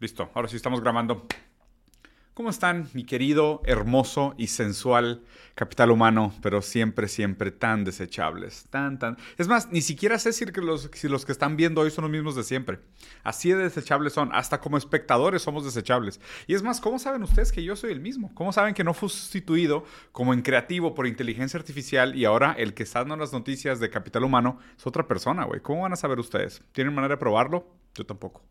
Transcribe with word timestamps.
Listo, 0.00 0.30
ahora 0.34 0.48
sí 0.48 0.56
estamos 0.56 0.80
grabando. 0.80 1.26
¿Cómo 2.38 2.50
están, 2.50 2.88
mi 2.92 3.02
querido, 3.02 3.62
hermoso 3.64 4.36
y 4.38 4.46
sensual 4.46 5.24
capital 5.56 5.90
humano, 5.90 6.32
pero 6.40 6.62
siempre, 6.62 7.08
siempre 7.08 7.50
tan 7.50 7.82
desechables? 7.82 8.66
Tan, 8.70 9.00
tan. 9.00 9.16
Es 9.38 9.48
más, 9.48 9.72
ni 9.72 9.80
siquiera 9.80 10.20
sé 10.20 10.32
si 10.32 10.46
los, 10.46 10.88
si 10.92 11.08
los 11.08 11.26
que 11.26 11.32
están 11.32 11.56
viendo 11.56 11.80
hoy 11.80 11.90
son 11.90 12.02
los 12.02 12.12
mismos 12.12 12.36
de 12.36 12.44
siempre. 12.44 12.78
Así 13.24 13.50
de 13.50 13.64
desechables 13.64 14.12
son. 14.12 14.30
Hasta 14.32 14.60
como 14.60 14.78
espectadores 14.78 15.42
somos 15.42 15.64
desechables. 15.64 16.20
Y 16.46 16.54
es 16.54 16.62
más, 16.62 16.80
¿cómo 16.80 17.00
saben 17.00 17.24
ustedes 17.24 17.50
que 17.50 17.64
yo 17.64 17.74
soy 17.74 17.90
el 17.90 17.98
mismo? 17.98 18.30
¿Cómo 18.36 18.52
saben 18.52 18.72
que 18.72 18.84
no 18.84 18.94
fue 18.94 19.08
sustituido 19.08 19.84
como 20.12 20.32
en 20.32 20.42
creativo 20.42 20.94
por 20.94 21.08
inteligencia 21.08 21.58
artificial 21.58 22.14
y 22.14 22.24
ahora 22.24 22.52
el 22.56 22.72
que 22.72 22.84
está 22.84 23.00
dando 23.00 23.16
las 23.16 23.32
noticias 23.32 23.80
de 23.80 23.90
capital 23.90 24.22
humano 24.22 24.60
es 24.76 24.86
otra 24.86 25.08
persona, 25.08 25.42
güey? 25.44 25.60
¿Cómo 25.60 25.82
van 25.82 25.92
a 25.92 25.96
saber 25.96 26.20
ustedes? 26.20 26.62
¿Tienen 26.70 26.94
manera 26.94 27.14
de 27.14 27.18
probarlo? 27.18 27.66
Yo 27.96 28.06
tampoco. 28.06 28.44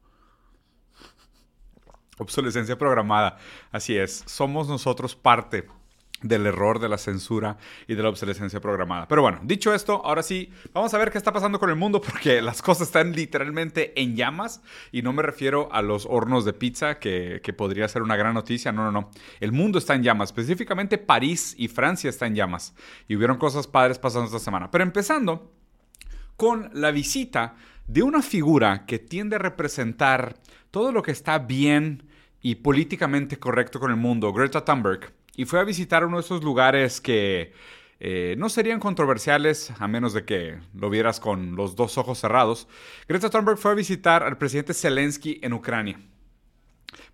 Obsolescencia 2.17 2.77
programada. 2.77 3.37
Así 3.71 3.97
es, 3.97 4.23
somos 4.25 4.67
nosotros 4.67 5.15
parte 5.15 5.67
del 6.21 6.47
error 6.47 6.79
de 6.79 6.89
la 6.89 6.97
censura 6.97 7.57
y 7.87 7.93
de 7.93 8.01
la 8.01 8.09
obsolescencia 8.09 8.59
programada. 8.59 9.07
Pero 9.07 9.21
bueno, 9.21 9.39
dicho 9.43 9.73
esto, 9.73 10.01
ahora 10.03 10.23
sí, 10.23 10.51
vamos 10.73 10.93
a 10.93 10.97
ver 10.97 11.11
qué 11.11 11.17
está 11.17 11.31
pasando 11.31 11.59
con 11.59 11.69
el 11.69 11.75
mundo 11.75 12.01
porque 12.01 12.41
las 12.41 12.61
cosas 12.61 12.87
están 12.87 13.13
literalmente 13.13 13.99
en 14.01 14.15
llamas 14.15 14.61
y 14.91 15.03
no 15.03 15.13
me 15.13 15.21
refiero 15.21 15.69
a 15.71 15.81
los 15.81 16.07
hornos 16.09 16.43
de 16.43 16.53
pizza 16.53 16.97
que, 16.99 17.39
que, 17.43 17.53
podría 17.53 17.87
ser 17.87 18.01
una 18.01 18.15
gran 18.15 18.33
noticia, 18.33 18.71
no, 18.71 18.83
no, 18.83 18.91
no. 18.91 19.11
El 19.39 19.51
mundo 19.51 19.77
está 19.77 19.93
en 19.93 20.03
llamas, 20.03 20.29
específicamente 20.29 20.97
París 20.97 21.53
y 21.57 21.67
Francia 21.67 22.09
están 22.09 22.29
en 22.29 22.35
llamas 22.35 22.73
y 23.07 23.15
hubieron 23.15 23.37
cosas 23.37 23.67
padres 23.67 23.99
pasando 23.99 24.25
esta 24.25 24.39
semana. 24.39 24.71
Pero 24.71 24.83
empezando 24.83 25.51
con 26.35 26.69
la 26.73 26.91
visita 26.91 27.55
de 27.87 28.03
una 28.03 28.21
figura 28.21 28.85
que 28.85 28.99
tiende 28.99 29.35
a 29.35 29.39
representar 29.39 30.35
todo 30.71 30.91
lo 30.91 31.01
que 31.01 31.11
está 31.11 31.39
bien 31.39 32.06
y 32.41 32.55
políticamente 32.55 33.37
correcto 33.37 33.79
con 33.79 33.91
el 33.91 33.97
mundo, 33.97 34.33
Greta 34.33 34.63
Thunberg, 34.63 35.13
y 35.35 35.45
fue 35.45 35.59
a 35.59 35.63
visitar 35.63 36.05
uno 36.05 36.17
de 36.17 36.21
esos 36.21 36.43
lugares 36.43 37.01
que 37.01 37.53
eh, 37.99 38.35
no 38.37 38.49
serían 38.49 38.79
controversiales 38.79 39.71
a 39.79 39.87
menos 39.87 40.13
de 40.13 40.23
que 40.25 40.59
lo 40.73 40.89
vieras 40.89 41.19
con 41.19 41.55
los 41.55 41.75
dos 41.75 41.97
ojos 41.97 42.19
cerrados. 42.19 42.67
Greta 43.07 43.29
Thunberg 43.29 43.57
fue 43.57 43.71
a 43.71 43.75
visitar 43.75 44.23
al 44.23 44.37
presidente 44.37 44.73
Zelensky 44.73 45.39
en 45.41 45.53
Ucrania 45.53 45.99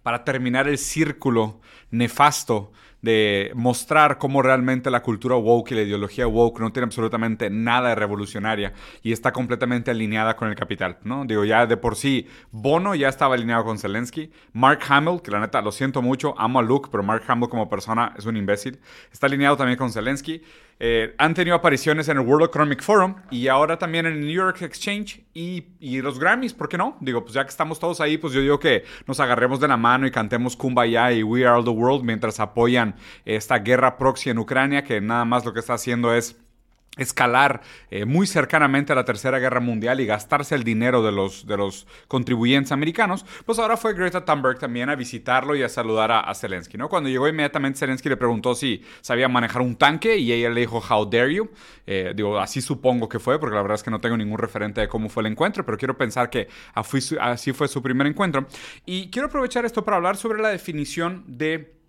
para 0.03 0.23
terminar 0.25 0.67
el 0.67 0.78
círculo 0.78 1.61
nefasto 1.89 2.72
de 3.04 3.52
mostrar 3.54 4.18
cómo 4.18 4.42
realmente 4.42 4.90
la 4.90 5.04
cultura 5.04 5.36
woke 5.36 5.72
y 5.72 5.76
la 5.76 5.82
ideología 5.82 6.26
woke 6.26 6.62
no 6.62 6.72
tiene 6.72 6.86
absolutamente 6.86 7.50
nada 7.50 7.90
de 7.90 7.95
revolucionaria 7.95 8.73
y 9.04 9.12
está 9.12 9.34
completamente 9.34 9.92
alineada 9.92 10.36
con 10.38 10.48
el 10.48 10.56
capital, 10.56 10.98
¿no? 11.04 11.26
Digo, 11.26 11.44
ya 11.44 11.68
de 11.68 11.76
por 11.78 11.98
sí, 11.98 12.28
Bono 12.52 12.95
ya 12.95 13.10
estaba 13.10 13.36
alineado 13.36 13.66
con 13.66 13.78
Zelensky, 13.78 14.32
Mark 14.54 14.80
Hamill, 14.88 15.22
que 15.22 15.32
la 15.32 15.42
neta 15.42 15.62
lo 15.62 15.73
siento 15.73 16.02
mucho, 16.02 16.34
amo 16.40 16.60
a 16.60 16.64
Luke, 16.64 16.88
pero 16.90 17.04
Mark 17.04 17.23
Hamill 17.28 17.50
como 17.50 17.70
persona 17.70 18.14
es 18.18 18.26
un 18.26 18.38
imbécil, 18.38 18.80
está 19.12 19.28
alineado 19.28 19.58
también 19.58 19.78
con 19.78 19.92
Zelensky. 19.92 20.42
Eh, 20.86 21.16
han 21.17 21.34
tenido 21.34 21.56
apariciones 21.56 22.09
en 22.09 22.17
el 22.17 22.28
World 22.28 22.48
Economic 22.48 22.81
Forum 22.84 23.16
y 23.31 23.48
ahora 23.48 23.78
también 23.78 24.06
en 24.06 24.16
el 24.16 24.20
New 24.20 24.36
York 24.36 24.64
Exchange 24.64 25.23
y, 25.34 25.67
y, 25.80 26.02
los 26.02 26.20
Grammys, 26.20 26.53
¿por 26.53 26.67
qué 26.67 26.78
no? 26.78 26.98
Digo, 27.00 27.23
pues 27.23 27.36
ya 27.36 27.45
que 27.45 27.52
estamos 27.52 27.80
todos 27.80 28.02
ahí, 28.02 28.17
pues 28.17 28.34
yo 28.34 28.42
digo 28.42 28.59
que 28.59 28.84
nos 29.08 29.22
agarremos 29.22 29.61
de 29.61 29.70
la 29.70 29.78
mano 29.78 30.06
y 30.08 30.11
cantemos 30.11 30.58
Kumbaya 30.58 31.14
y 31.14 31.23
We 31.23 31.48
Are 31.48 31.64
the 31.64 31.70
World 31.70 32.04
mientras 32.04 32.42
apoyan 32.42 32.95
esta 33.23 33.59
guerra 33.59 33.98
proxy 33.98 34.31
en 34.31 34.39
Ucrania, 34.39 34.84
que 34.84 35.00
nada 35.00 35.23
más 35.23 35.45
lo 35.45 35.54
que 35.54 35.61
está 35.61 35.76
haciendo 35.76 36.14
es 36.14 36.42
escalar 36.97 37.61
eh, 37.89 38.05
muy 38.05 38.27
cercanamente 38.27 38.94
a 38.94 38.95
la 38.95 39.05
Tercera 39.05 39.39
Guerra 39.39 39.59
Mundial 39.59 39.99
y 39.99 40.05
gastarse 40.05 40.53
el 40.53 40.63
dinero 40.63 41.02
de 41.02 41.11
los, 41.11 41.47
de 41.47 41.58
los 41.58 41.88
contribuyentes 42.08 42.72
americanos, 42.72 43.25
pues 43.45 43.58
ahora 43.59 43.77
fue 43.77 43.94
Greta 43.94 44.25
Thunberg 44.25 44.59
también 44.59 44.89
a 44.89 44.95
visitarlo 44.95 45.55
y 45.55 45.64
a 45.64 45.69
saludar 45.69 46.11
a, 46.11 46.33
Zelensky, 46.36 46.77
¿no? 46.77 46.89
Cuando 46.89 47.09
llegó 47.09 47.27
inmediatamente 47.27 47.80
Zelensky 47.80 48.09
le 48.09 48.17
preguntó 48.17 48.55
si 48.55 48.83
sabía 49.02 49.27
manejar 49.27 49.61
un 49.61 49.75
tanque 49.75 50.17
y 50.17 50.31
ella 50.31 50.49
le 50.49 50.61
dijo, 50.61 50.83
how 50.88 51.05
dare 51.05 51.33
you? 51.33 51.49
Eh, 51.86 52.14
digo, 52.15 52.39
así 52.39 52.61
supongo 52.61 53.08
que 53.08 53.20
fue, 53.20 53.39
porque 53.39 53.55
la 53.55 53.61
verdad 53.61 53.76
es 53.76 53.83
que 53.83 53.92
no 53.92 54.02
tengo 54.02 54.17
ningún 54.17 54.37
referente 54.37 54.82
de 54.82 54.87
cómo 54.87 55.09
fue 55.09 55.21
el 55.21 55.27
encuentro, 55.27 55.65
pero 55.65 55.77
quiero 55.77 55.98
pensar 55.98 56.30
que 56.30 56.48
así 56.73 57.53
fue 57.53 57.67
su 57.67 57.82
primer 57.82 58.08
encuentro. 58.08 58.48
Y 58.86 59.09
quiero 59.09 59.27
aprovechar 59.27 59.65
esto 59.65 59.83
para 59.83 59.98
hablar 59.98 60.17
sobre 60.17 60.42
la 60.42 60.49
definición 60.49 61.23
de 61.27 61.83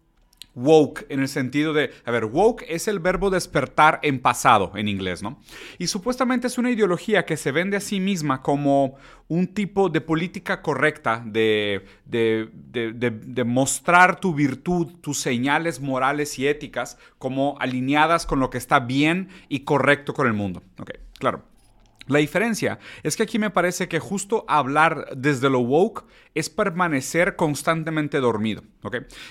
woke 0.54 1.06
en 1.08 1.20
el 1.20 1.28
sentido 1.28 1.72
de, 1.72 1.90
a 2.04 2.10
ver, 2.10 2.24
woke 2.26 2.64
es 2.68 2.88
el 2.88 3.00
verbo 3.00 3.30
despertar 3.30 4.00
en 4.02 4.20
pasado 4.20 4.72
en 4.74 4.88
inglés, 4.88 5.22
¿no? 5.22 5.40
Y 5.78 5.86
supuestamente 5.86 6.46
es 6.46 6.58
una 6.58 6.70
ideología 6.70 7.24
que 7.24 7.36
se 7.36 7.52
vende 7.52 7.76
a 7.76 7.80
sí 7.80 8.00
misma 8.00 8.42
como 8.42 8.96
un 9.28 9.48
tipo 9.48 9.88
de 9.88 10.00
política 10.00 10.62
correcta, 10.62 11.22
de, 11.24 11.84
de, 12.04 13.44
mostrar 13.44 14.20
tu 14.20 14.34
virtud, 14.34 14.88
tus 15.00 15.18
señales 15.18 15.80
morales 15.80 16.38
y 16.38 16.46
éticas 16.46 16.98
como 17.18 17.56
alineadas 17.58 18.26
con 18.26 18.40
lo 18.40 18.50
que 18.50 18.58
está 18.58 18.80
bien 18.80 19.28
y 19.48 19.60
correcto 19.60 20.14
con 20.14 20.26
el 20.26 20.34
mundo. 20.34 20.62
Ok, 20.78 20.90
claro. 21.18 21.53
La 22.06 22.18
diferencia 22.18 22.78
es 23.02 23.16
que 23.16 23.22
aquí 23.22 23.38
me 23.38 23.50
parece 23.50 23.88
que 23.88 23.98
justo 23.98 24.44
hablar 24.46 25.06
desde 25.16 25.48
lo 25.48 25.60
woke 25.60 26.04
es 26.34 26.50
permanecer 26.50 27.36
constantemente 27.36 28.20
dormido. 28.20 28.62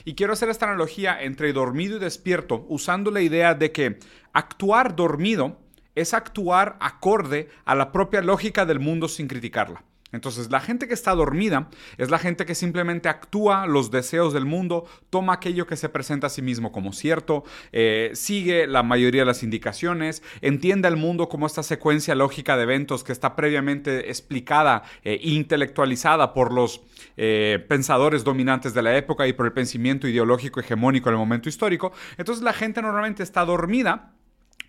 Y 0.06 0.16
quiero 0.16 0.34
hacer 0.34 0.50
esta 0.50 0.66
analogía 0.66 1.22
entre 1.22 1.54
dormido 1.54 1.98
y 1.98 2.00
despierto 2.00 2.66
usando 2.70 3.12
la 3.12 3.22
idea 3.22 3.54
de 3.54 3.72
que 3.72 4.00
actuar 4.34 4.96
dormido 4.96 5.60
es 5.96 6.16
actuar 6.16 6.78
acorde 6.80 7.50
a 7.66 7.76
la 7.76 7.92
propia 7.92 8.22
lógica 8.22 8.66
del 8.66 8.80
mundo 8.80 9.08
sin 9.08 9.28
criticarla. 9.28 9.84
Entonces, 10.14 10.50
la 10.50 10.62
gente 10.62 10.88
que 10.88 10.94
está 10.94 11.14
dormida 11.14 11.70
es 11.98 12.10
la 12.10 12.20
gente 12.20 12.46
que 12.46 12.56
simplemente 12.56 13.10
actúa 13.10 13.68
los 13.68 13.92
deseos 13.92 14.32
del 14.34 14.46
mundo, 14.46 14.86
toma 15.10 15.34
aquello 15.34 15.68
que 15.68 15.76
se 15.76 15.90
presenta 15.90 16.28
a 16.28 16.30
sí 16.30 16.42
mismo 16.42 16.72
como 16.72 16.94
cierto, 16.94 17.44
eh, 17.74 18.12
sigue 18.14 18.68
la 18.68 18.84
mayoría 18.84 19.24
de 19.24 19.26
las 19.26 19.44
indicaciones, 19.44 20.24
entiende 20.42 20.88
al 20.88 20.96
mundo 20.96 21.28
como 21.28 21.48
esta 21.48 21.64
secuencia 21.64 22.16
lógica 22.16 22.56
de 22.56 22.64
eventos 22.64 23.04
que 23.04 23.12
está 23.12 23.36
previamente 23.36 24.10
explicada 24.10 24.84
e 25.04 25.20
intelectualizada 25.22 26.34
por 26.34 26.54
los 26.54 26.82
eh, 27.18 27.64
pensadores 27.68 28.24
dominantes 28.24 28.74
de 28.74 28.82
la 28.82 28.96
época 28.96 29.28
y 29.28 29.34
por 29.34 29.46
el 29.46 29.54
pensamiento 29.54 30.08
ideológico 30.08 30.60
hegemónico 30.60 31.10
en 31.10 31.16
el 31.16 31.20
momento 31.20 31.50
histórico. 31.50 31.92
Entonces, 32.18 32.44
la 32.44 32.54
gente 32.54 32.82
normalmente 32.82 33.24
está 33.24 33.46
dormida 33.46 34.14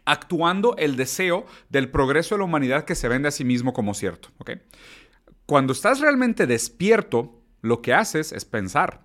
actuando 0.05 0.77
el 0.77 0.97
deseo 0.97 1.47
del 1.71 1.89
progreso 1.89 2.35
de 2.35 2.41
la 2.41 2.45
humanidad 2.45 2.85
que 2.85 2.95
se 2.95 3.09
vende 3.09 3.29
a 3.29 3.31
sí 3.31 3.45
mismo 3.45 3.73
como 3.73 3.95
cierto. 3.95 4.29
Cuando 5.47 5.75
estás 5.75 6.01
realmente 6.01 6.47
despierto, 6.47 7.43
lo 7.61 7.83
que 7.83 7.93
haces 7.93 8.33
es 8.33 8.47
pensar. 8.47 9.05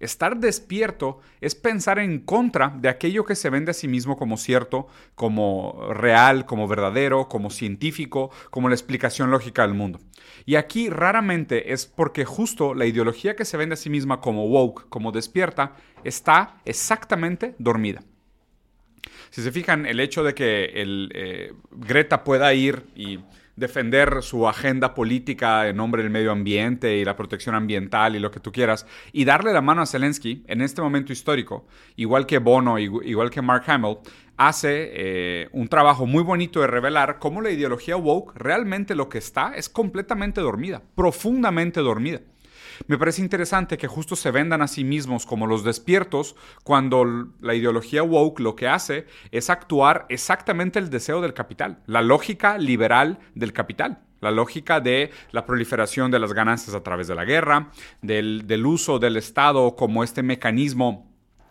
Estar 0.00 0.38
despierto 0.38 1.20
es 1.40 1.54
pensar 1.54 1.98
en 1.98 2.20
contra 2.20 2.74
de 2.78 2.88
aquello 2.88 3.24
que 3.24 3.34
se 3.34 3.50
vende 3.50 3.72
a 3.72 3.74
sí 3.74 3.88
mismo 3.88 4.16
como 4.16 4.36
cierto, 4.36 4.86
como 5.14 5.92
real, 5.92 6.46
como 6.46 6.68
verdadero, 6.68 7.28
como 7.28 7.50
científico, 7.50 8.30
como 8.50 8.68
la 8.68 8.74
explicación 8.74 9.30
lógica 9.30 9.62
del 9.62 9.74
mundo. 9.74 10.00
Y 10.46 10.56
aquí 10.56 10.88
raramente 10.88 11.72
es 11.72 11.86
porque 11.86 12.24
justo 12.24 12.74
la 12.74 12.86
ideología 12.86 13.34
que 13.34 13.44
se 13.44 13.56
vende 13.56 13.74
a 13.74 13.76
sí 13.76 13.90
misma 13.90 14.20
como 14.20 14.46
woke, 14.46 14.88
como 14.88 15.12
despierta, 15.12 15.74
está 16.04 16.60
exactamente 16.64 17.54
dormida. 17.58 18.02
Si 19.30 19.42
se 19.42 19.52
fijan, 19.52 19.84
el 19.84 20.00
hecho 20.00 20.22
de 20.22 20.34
que 20.34 20.64
el, 20.64 21.10
eh, 21.14 21.52
Greta 21.70 22.24
pueda 22.24 22.52
ir 22.54 22.86
y 22.94 23.18
defender 23.58 24.22
su 24.22 24.48
agenda 24.48 24.94
política 24.94 25.68
en 25.68 25.76
nombre 25.76 26.02
del 26.02 26.10
medio 26.10 26.32
ambiente 26.32 26.96
y 26.96 27.04
la 27.04 27.16
protección 27.16 27.54
ambiental 27.54 28.16
y 28.16 28.20
lo 28.20 28.30
que 28.30 28.40
tú 28.40 28.52
quieras, 28.52 28.86
y 29.12 29.24
darle 29.24 29.52
la 29.52 29.60
mano 29.60 29.82
a 29.82 29.86
Zelensky 29.86 30.44
en 30.46 30.60
este 30.60 30.82
momento 30.82 31.12
histórico, 31.12 31.66
igual 31.96 32.26
que 32.26 32.38
Bono, 32.38 32.78
igual 32.78 33.30
que 33.30 33.42
Mark 33.42 33.64
Hamill, 33.66 33.98
hace 34.36 34.90
eh, 34.92 35.48
un 35.52 35.68
trabajo 35.68 36.06
muy 36.06 36.22
bonito 36.22 36.60
de 36.60 36.68
revelar 36.68 37.18
cómo 37.18 37.40
la 37.40 37.50
ideología 37.50 37.96
woke 37.96 38.36
realmente 38.36 38.94
lo 38.94 39.08
que 39.08 39.18
está 39.18 39.54
es 39.56 39.68
completamente 39.68 40.40
dormida, 40.40 40.82
profundamente 40.94 41.80
dormida. 41.80 42.20
Me 42.86 42.98
parece 42.98 43.22
interesante 43.22 43.78
que 43.78 43.88
justo 43.88 44.16
se 44.16 44.30
vendan 44.30 44.62
a 44.62 44.68
sí 44.68 44.84
mismos 44.84 45.26
como 45.26 45.46
los 45.46 45.64
despiertos 45.64 46.36
cuando 46.64 47.04
la 47.40 47.54
ideología 47.54 48.02
woke 48.02 48.40
lo 48.40 48.56
que 48.56 48.68
hace 48.68 49.06
es 49.32 49.50
actuar 49.50 50.06
exactamente 50.08 50.78
el 50.78 50.90
deseo 50.90 51.20
del 51.20 51.34
capital, 51.34 51.82
la 51.86 52.02
lógica 52.02 52.58
liberal 52.58 53.18
del 53.34 53.52
capital. 53.52 54.02
La 54.20 54.32
lógica 54.32 54.80
de 54.80 55.12
la 55.30 55.46
proliferación 55.46 56.10
de 56.10 56.18
las 56.18 56.32
ganancias 56.32 56.74
a 56.74 56.82
través 56.82 57.06
de 57.06 57.14
la 57.14 57.24
guerra, 57.24 57.70
del, 58.02 58.48
del 58.48 58.66
uso 58.66 58.98
del 58.98 59.16
Estado 59.16 59.76
como 59.76 60.02
este 60.02 60.24
mecanismo 60.24 61.07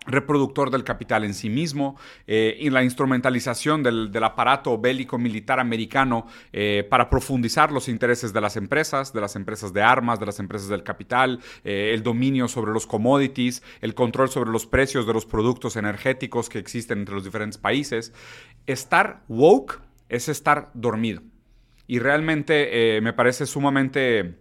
reproductor 0.07 0.71
del 0.71 0.83
capital 0.83 1.23
en 1.23 1.33
sí 1.33 1.49
mismo, 1.49 1.97
eh, 2.25 2.57
y 2.59 2.69
la 2.69 2.83
instrumentalización 2.83 3.83
del, 3.83 4.11
aparato 4.23 4.77
bélico 4.79 5.17
militar 5.17 5.59
americano 5.59 6.25
eh, 6.51 6.85
para 6.89 7.09
profundizar 7.09 7.71
los 7.71 7.87
intereses 7.87 8.33
de 8.33 8.41
las 8.41 8.57
empresas, 8.57 9.13
de 9.13 9.21
las 9.21 9.35
empresas 9.35 9.73
de 9.73 9.81
armas, 9.81 10.19
de 10.19 10.25
las 10.25 10.39
empresas 10.39 10.69
del 10.69 10.83
capital, 10.83 11.39
eh, 11.63 11.91
el 11.93 12.01
dominio 12.01 12.47
sobre 12.47 12.71
los 12.71 12.87
commodities, 12.87 13.61
el 13.81 13.93
control 13.93 14.29
sobre 14.29 14.49
los 14.49 14.65
precios 14.65 15.05
de 15.05 15.13
los 15.13 15.25
productos 15.25 15.75
energéticos 15.75 16.49
que 16.49 16.59
existen 16.59 16.99
entre 16.99 17.15
los 17.15 17.23
diferentes 17.23 17.57
países. 17.57 18.13
Estar 18.65 19.23
woke 19.27 19.81
es 20.09 20.29
estar 20.29 20.71
dormido. 20.73 21.21
Y 21.85 21.99
realmente 21.99 22.99
me 23.01 23.13
parece 23.13 23.45
sumamente 23.45 24.35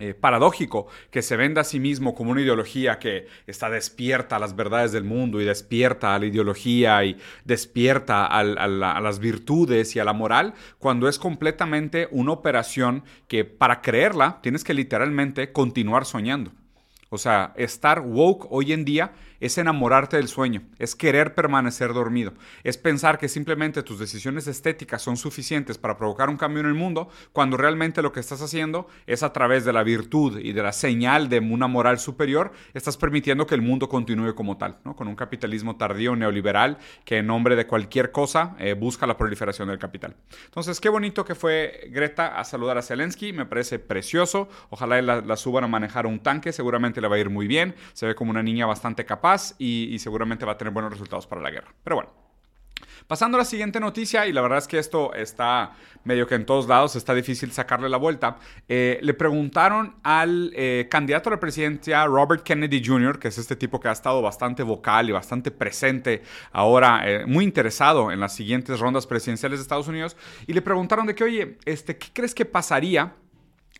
eh, 0.00 0.14
paradójico 0.14 0.86
que 1.10 1.22
se 1.22 1.36
venda 1.36 1.62
a 1.62 1.64
sí 1.64 1.80
mismo 1.80 2.14
como 2.14 2.30
una 2.30 2.40
ideología 2.40 3.00
que 3.00 3.26
está 3.48 3.68
despierta 3.68 4.36
a 4.36 4.38
las 4.38 4.54
verdades 4.54 4.92
del 4.92 5.02
mundo 5.02 5.40
y 5.40 5.44
despierta 5.44 6.14
a 6.14 6.20
la 6.20 6.26
ideología 6.26 7.02
y 7.04 7.16
despierta 7.44 8.24
a, 8.26 8.44
las 8.44 9.18
virtudes 9.18 9.96
y 9.96 9.98
a 9.98 10.04
la 10.04 10.12
moral, 10.12 10.54
cuando 10.78 11.08
es 11.08 11.18
completamente 11.18 12.06
una 12.12 12.30
operación 12.30 13.02
que 13.26 13.44
para 13.44 13.80
creerla 13.80 14.38
tienes 14.40 14.62
que 14.62 14.72
literalmente 14.72 15.50
continuar 15.50 16.04
soñando. 16.04 16.52
O 17.10 17.18
sea, 17.18 17.52
estar 17.56 18.00
woke 18.00 18.46
hoy 18.50 18.72
en 18.72 18.84
día 18.84 19.12
es 19.40 19.58
enamorarte 19.58 20.16
del 20.16 20.28
sueño, 20.28 20.62
es 20.78 20.94
querer 20.94 21.34
permanecer 21.34 21.92
dormido, 21.92 22.34
es 22.64 22.76
pensar 22.78 23.18
que 23.18 23.28
simplemente 23.28 23.82
tus 23.82 23.98
decisiones 23.98 24.46
estéticas 24.46 25.02
son 25.02 25.16
suficientes 25.16 25.78
para 25.78 25.96
provocar 25.96 26.28
un 26.28 26.36
cambio 26.36 26.60
en 26.60 26.66
el 26.66 26.74
mundo, 26.74 27.08
cuando 27.32 27.56
realmente 27.56 28.02
lo 28.02 28.12
que 28.12 28.20
estás 28.20 28.42
haciendo 28.42 28.88
es 29.06 29.22
a 29.22 29.32
través 29.32 29.64
de 29.64 29.72
la 29.72 29.82
virtud 29.82 30.38
y 30.38 30.52
de 30.52 30.62
la 30.62 30.72
señal 30.72 31.28
de 31.28 31.38
una 31.38 31.66
moral 31.66 31.98
superior, 31.98 32.52
estás 32.74 32.96
permitiendo 32.96 33.46
que 33.46 33.54
el 33.54 33.62
mundo 33.62 33.88
continúe 33.88 34.34
como 34.34 34.56
tal, 34.56 34.78
¿no? 34.84 34.96
con 34.96 35.08
un 35.08 35.16
capitalismo 35.16 35.76
tardío 35.76 36.16
neoliberal 36.16 36.78
que 37.04 37.18
en 37.18 37.26
nombre 37.26 37.56
de 37.56 37.66
cualquier 37.66 38.12
cosa 38.12 38.56
eh, 38.58 38.74
busca 38.74 39.06
la 39.06 39.16
proliferación 39.16 39.68
del 39.68 39.78
capital. 39.78 40.16
Entonces, 40.46 40.80
qué 40.80 40.88
bonito 40.88 41.24
que 41.24 41.34
fue 41.34 41.88
Greta 41.90 42.38
a 42.38 42.44
saludar 42.44 42.78
a 42.78 42.82
Zelensky, 42.82 43.32
me 43.32 43.46
parece 43.46 43.78
precioso, 43.78 44.48
ojalá 44.70 45.00
la, 45.02 45.36
suban 45.36 45.64
a 45.64 45.68
manejar 45.68 46.06
un 46.06 46.20
tanque, 46.20 46.52
seguramente 46.52 47.00
le 47.00 47.08
va 47.08 47.16
a 47.16 47.18
ir 47.18 47.30
muy 47.30 47.46
bien, 47.46 47.74
se 47.92 48.06
ve 48.06 48.14
como 48.14 48.30
una 48.30 48.42
niña 48.42 48.66
bastante 48.66 49.04
capaz 49.04 49.27
y, 49.58 49.98
seguramente 49.98 50.44
va 50.44 50.52
a 50.52 50.58
tener 50.58 50.72
buenos 50.72 50.92
resultados 50.92 51.26
para 51.26 51.40
la 51.40 51.50
guerra. 51.50 51.74
Pero 51.84 51.96
bueno, 51.96 52.10
Pasando 53.06 53.38
a 53.38 53.40
la 53.40 53.44
siguiente 53.46 53.80
noticia, 53.80 54.26
y 54.26 54.32
la 54.32 54.42
verdad 54.42 54.58
es 54.58 54.68
que 54.68 54.78
esto 54.78 55.14
está 55.14 55.72
medio 56.04 56.26
que 56.26 56.34
en 56.34 56.44
todos 56.44 56.68
lados, 56.68 56.94
está 56.94 57.14
difícil 57.14 57.52
sacarle 57.52 57.88
la 57.88 57.96
vuelta. 57.96 58.36
Eh, 58.68 58.98
le 59.02 59.14
preguntaron 59.14 59.96
al 60.02 60.52
eh, 60.54 60.88
candidato 60.90 61.30
a 61.30 61.32
la 61.32 61.40
presidencia, 61.40 62.04
Robert 62.04 62.42
Kennedy 62.42 62.84
Jr., 62.84 63.18
que 63.18 63.28
es 63.28 63.38
este 63.38 63.56
tipo 63.56 63.80
que 63.80 63.88
ha 63.88 63.92
estado 63.92 64.20
bastante 64.20 64.62
vocal 64.62 65.08
y 65.08 65.12
bastante 65.12 65.50
presente 65.50 66.22
ahora, 66.52 67.00
eh, 67.04 67.24
muy 67.24 67.44
interesado 67.44 68.12
en 68.12 68.20
las 68.20 68.34
siguientes 68.34 68.78
rondas 68.78 69.06
presidenciales 69.06 69.58
de 69.58 69.62
Estados 69.62 69.88
Unidos, 69.88 70.14
y 70.46 70.52
le 70.52 70.60
preguntaron 70.60 71.06
de 71.06 71.14
que, 71.14 71.24
oye, 71.24 71.56
este, 71.64 71.96
¿qué 71.96 72.08
crees 72.12 72.34
que 72.34 72.44
pasaría 72.44 73.14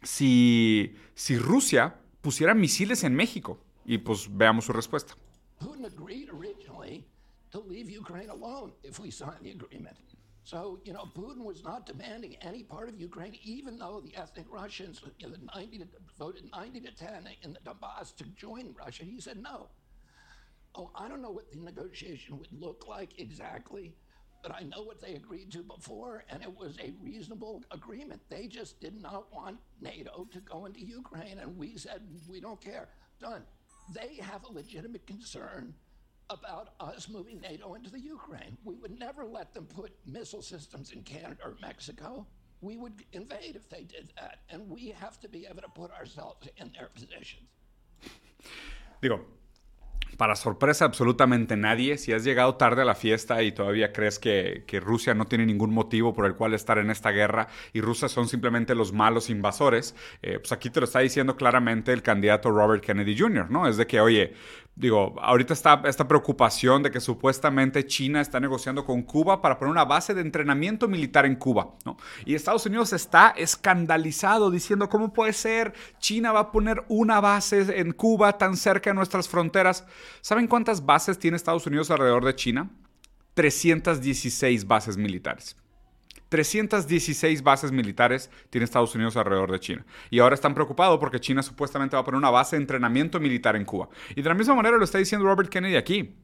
si, 0.02 0.96
si 1.14 1.36
Rusia 1.38 1.96
pusiera 2.22 2.54
misiles 2.54 3.04
en 3.04 3.14
México? 3.14 3.60
Y 3.84 3.98
pues 3.98 4.28
veamos 4.30 4.64
su 4.64 4.72
respuesta. 4.72 5.14
Putin 5.60 5.86
agreed 5.86 6.28
originally 6.30 7.04
to 7.50 7.60
leave 7.60 7.90
Ukraine 7.90 8.30
alone 8.30 8.72
if 8.82 8.98
we 8.98 9.10
signed 9.10 9.42
the 9.42 9.50
agreement. 9.50 9.96
So, 10.44 10.80
you 10.84 10.94
know, 10.94 11.04
Putin 11.14 11.44
was 11.44 11.62
not 11.62 11.84
demanding 11.84 12.36
any 12.40 12.62
part 12.62 12.88
of 12.88 12.98
Ukraine, 12.98 13.38
even 13.42 13.78
though 13.78 14.00
the 14.00 14.16
ethnic 14.16 14.46
Russians 14.50 15.02
you 15.18 15.28
know, 15.28 15.34
90 15.54 15.78
to, 15.80 15.88
voted 16.18 16.50
90 16.50 16.80
to 16.80 16.94
10 16.94 17.28
in 17.42 17.52
the 17.52 17.58
Donbass 17.60 18.16
to 18.16 18.24
join 18.24 18.74
Russia. 18.78 19.04
He 19.04 19.20
said 19.20 19.42
no. 19.42 19.68
Oh, 20.74 20.90
I 20.94 21.08
don't 21.08 21.20
know 21.20 21.30
what 21.30 21.50
the 21.52 21.58
negotiation 21.58 22.38
would 22.38 22.48
look 22.52 22.86
like 22.88 23.18
exactly, 23.18 23.94
but 24.42 24.54
I 24.54 24.62
know 24.62 24.82
what 24.84 25.02
they 25.02 25.14
agreed 25.14 25.50
to 25.52 25.62
before, 25.62 26.24
and 26.30 26.42
it 26.42 26.56
was 26.56 26.78
a 26.78 26.94
reasonable 27.00 27.62
agreement. 27.70 28.22
They 28.30 28.46
just 28.46 28.80
did 28.80 29.00
not 29.00 29.32
want 29.34 29.58
NATO 29.80 30.28
to 30.32 30.40
go 30.40 30.66
into 30.66 30.80
Ukraine, 30.80 31.38
and 31.40 31.58
we 31.58 31.76
said, 31.76 32.02
we 32.28 32.40
don't 32.40 32.60
care. 32.60 32.88
Done. 33.20 33.42
They 33.92 34.18
have 34.22 34.44
a 34.44 34.52
legitimate 34.52 35.06
concern 35.06 35.74
about 36.30 36.74
us 36.80 37.08
moving 37.08 37.40
NATO 37.40 37.74
into 37.74 37.90
the 37.90 38.00
Ukraine. 38.00 38.56
We 38.64 38.76
would 38.76 38.98
never 38.98 39.24
let 39.24 39.54
them 39.54 39.66
put 39.66 39.92
missile 40.06 40.42
systems 40.42 40.92
in 40.92 41.02
Canada 41.02 41.40
or 41.44 41.56
Mexico. 41.60 42.26
We 42.60 42.76
would 42.76 43.04
invade 43.12 43.56
if 43.56 43.68
they 43.68 43.84
did 43.84 44.10
that. 44.16 44.40
And 44.50 44.68
we 44.68 44.88
have 44.88 45.18
to 45.20 45.28
be 45.28 45.46
able 45.46 45.62
to 45.62 45.68
put 45.68 45.90
ourselves 45.92 46.48
in 46.58 46.70
their 46.76 46.88
positions. 46.88 47.48
Digo, 49.02 49.20
para 50.18 50.34
sorpresa 50.34 50.84
absolutamente 50.84 51.56
nadie, 51.56 51.96
si 51.96 52.12
has 52.12 52.24
llegado 52.24 52.56
tarde 52.56 52.82
a 52.82 52.84
la 52.84 52.96
fiesta 52.96 53.40
y 53.44 53.52
todavía 53.52 53.92
crees 53.92 54.18
que, 54.18 54.64
Rusia 54.82 55.14
no 55.14 55.26
tiene 55.26 55.46
ningún 55.46 55.72
motivo 55.72 56.12
por 56.12 56.26
el 56.26 56.34
cual 56.34 56.54
estar 56.54 56.78
en 56.78 56.90
esta 56.90 57.10
guerra 57.12 57.46
y 57.72 57.80
Rusia 57.80 58.08
son 58.08 58.28
simplemente 58.28 58.74
los 58.74 58.92
malos 58.92 59.30
invasores, 59.30 59.94
eh, 60.22 60.40
pues 60.40 60.50
aquí 60.50 60.70
te 60.70 60.80
lo 60.80 60.86
está 60.86 60.98
diciendo 60.98 61.36
claramente 61.36 61.92
el 61.92 62.02
candidato 62.02 62.50
Robert 62.50 62.84
Kennedy 62.84 63.16
Jr., 63.16 63.48
¿no? 63.48 63.68
Es 63.68 63.76
de 63.76 63.86
que, 63.86 64.00
oye, 64.00 64.34
digo, 64.78 65.16
ahorita 65.20 65.52
está 65.52 65.82
esta 65.86 66.06
preocupación 66.06 66.84
de 66.84 66.90
que 66.90 67.00
supuestamente 67.00 67.84
China 67.84 68.20
está 68.20 68.38
negociando 68.38 68.84
con 68.84 69.02
Cuba 69.02 69.42
para 69.42 69.58
poner 69.58 69.72
una 69.72 69.84
base 69.84 70.14
de 70.14 70.20
entrenamiento 70.20 70.86
militar 70.86 71.26
en 71.26 71.34
Cuba, 71.34 71.74
¿no? 71.84 71.96
Y 72.24 72.34
Estados 72.34 72.64
Unidos 72.64 72.92
está 72.92 73.30
escandalizado 73.30 74.50
diciendo, 74.50 74.88
¿cómo 74.88 75.12
puede 75.12 75.32
ser? 75.32 75.74
China 75.98 76.30
va 76.30 76.40
a 76.40 76.52
poner 76.52 76.84
una 76.88 77.20
base 77.20 77.80
en 77.80 77.92
Cuba 77.92 78.38
tan 78.38 78.56
cerca 78.56 78.90
de 78.90 78.94
nuestras 78.94 79.28
fronteras. 79.28 79.84
¿Saben 80.20 80.46
cuántas 80.46 80.86
bases 80.86 81.18
tiene 81.18 81.36
Estados 81.36 81.66
Unidos 81.66 81.90
alrededor 81.90 82.24
de 82.24 82.36
China? 82.36 82.70
316 83.34 84.66
bases 84.66 84.96
militares. 84.96 85.56
316 86.28 87.42
bases 87.42 87.72
militares 87.72 88.30
tiene 88.50 88.64
Estados 88.64 88.94
Unidos 88.94 89.16
alrededor 89.16 89.50
de 89.50 89.60
China. 89.60 89.86
Y 90.10 90.18
ahora 90.18 90.34
están 90.34 90.54
preocupados 90.54 90.98
porque 90.98 91.20
China 91.20 91.42
supuestamente 91.42 91.96
va 91.96 92.02
a 92.02 92.04
poner 92.04 92.18
una 92.18 92.30
base 92.30 92.56
de 92.56 92.62
entrenamiento 92.62 93.20
militar 93.20 93.56
en 93.56 93.64
Cuba. 93.64 93.88
Y 94.14 94.22
de 94.22 94.28
la 94.28 94.34
misma 94.34 94.54
manera 94.54 94.76
lo 94.76 94.84
está 94.84 94.98
diciendo 94.98 95.26
Robert 95.26 95.48
Kennedy 95.48 95.76
aquí. 95.76 96.14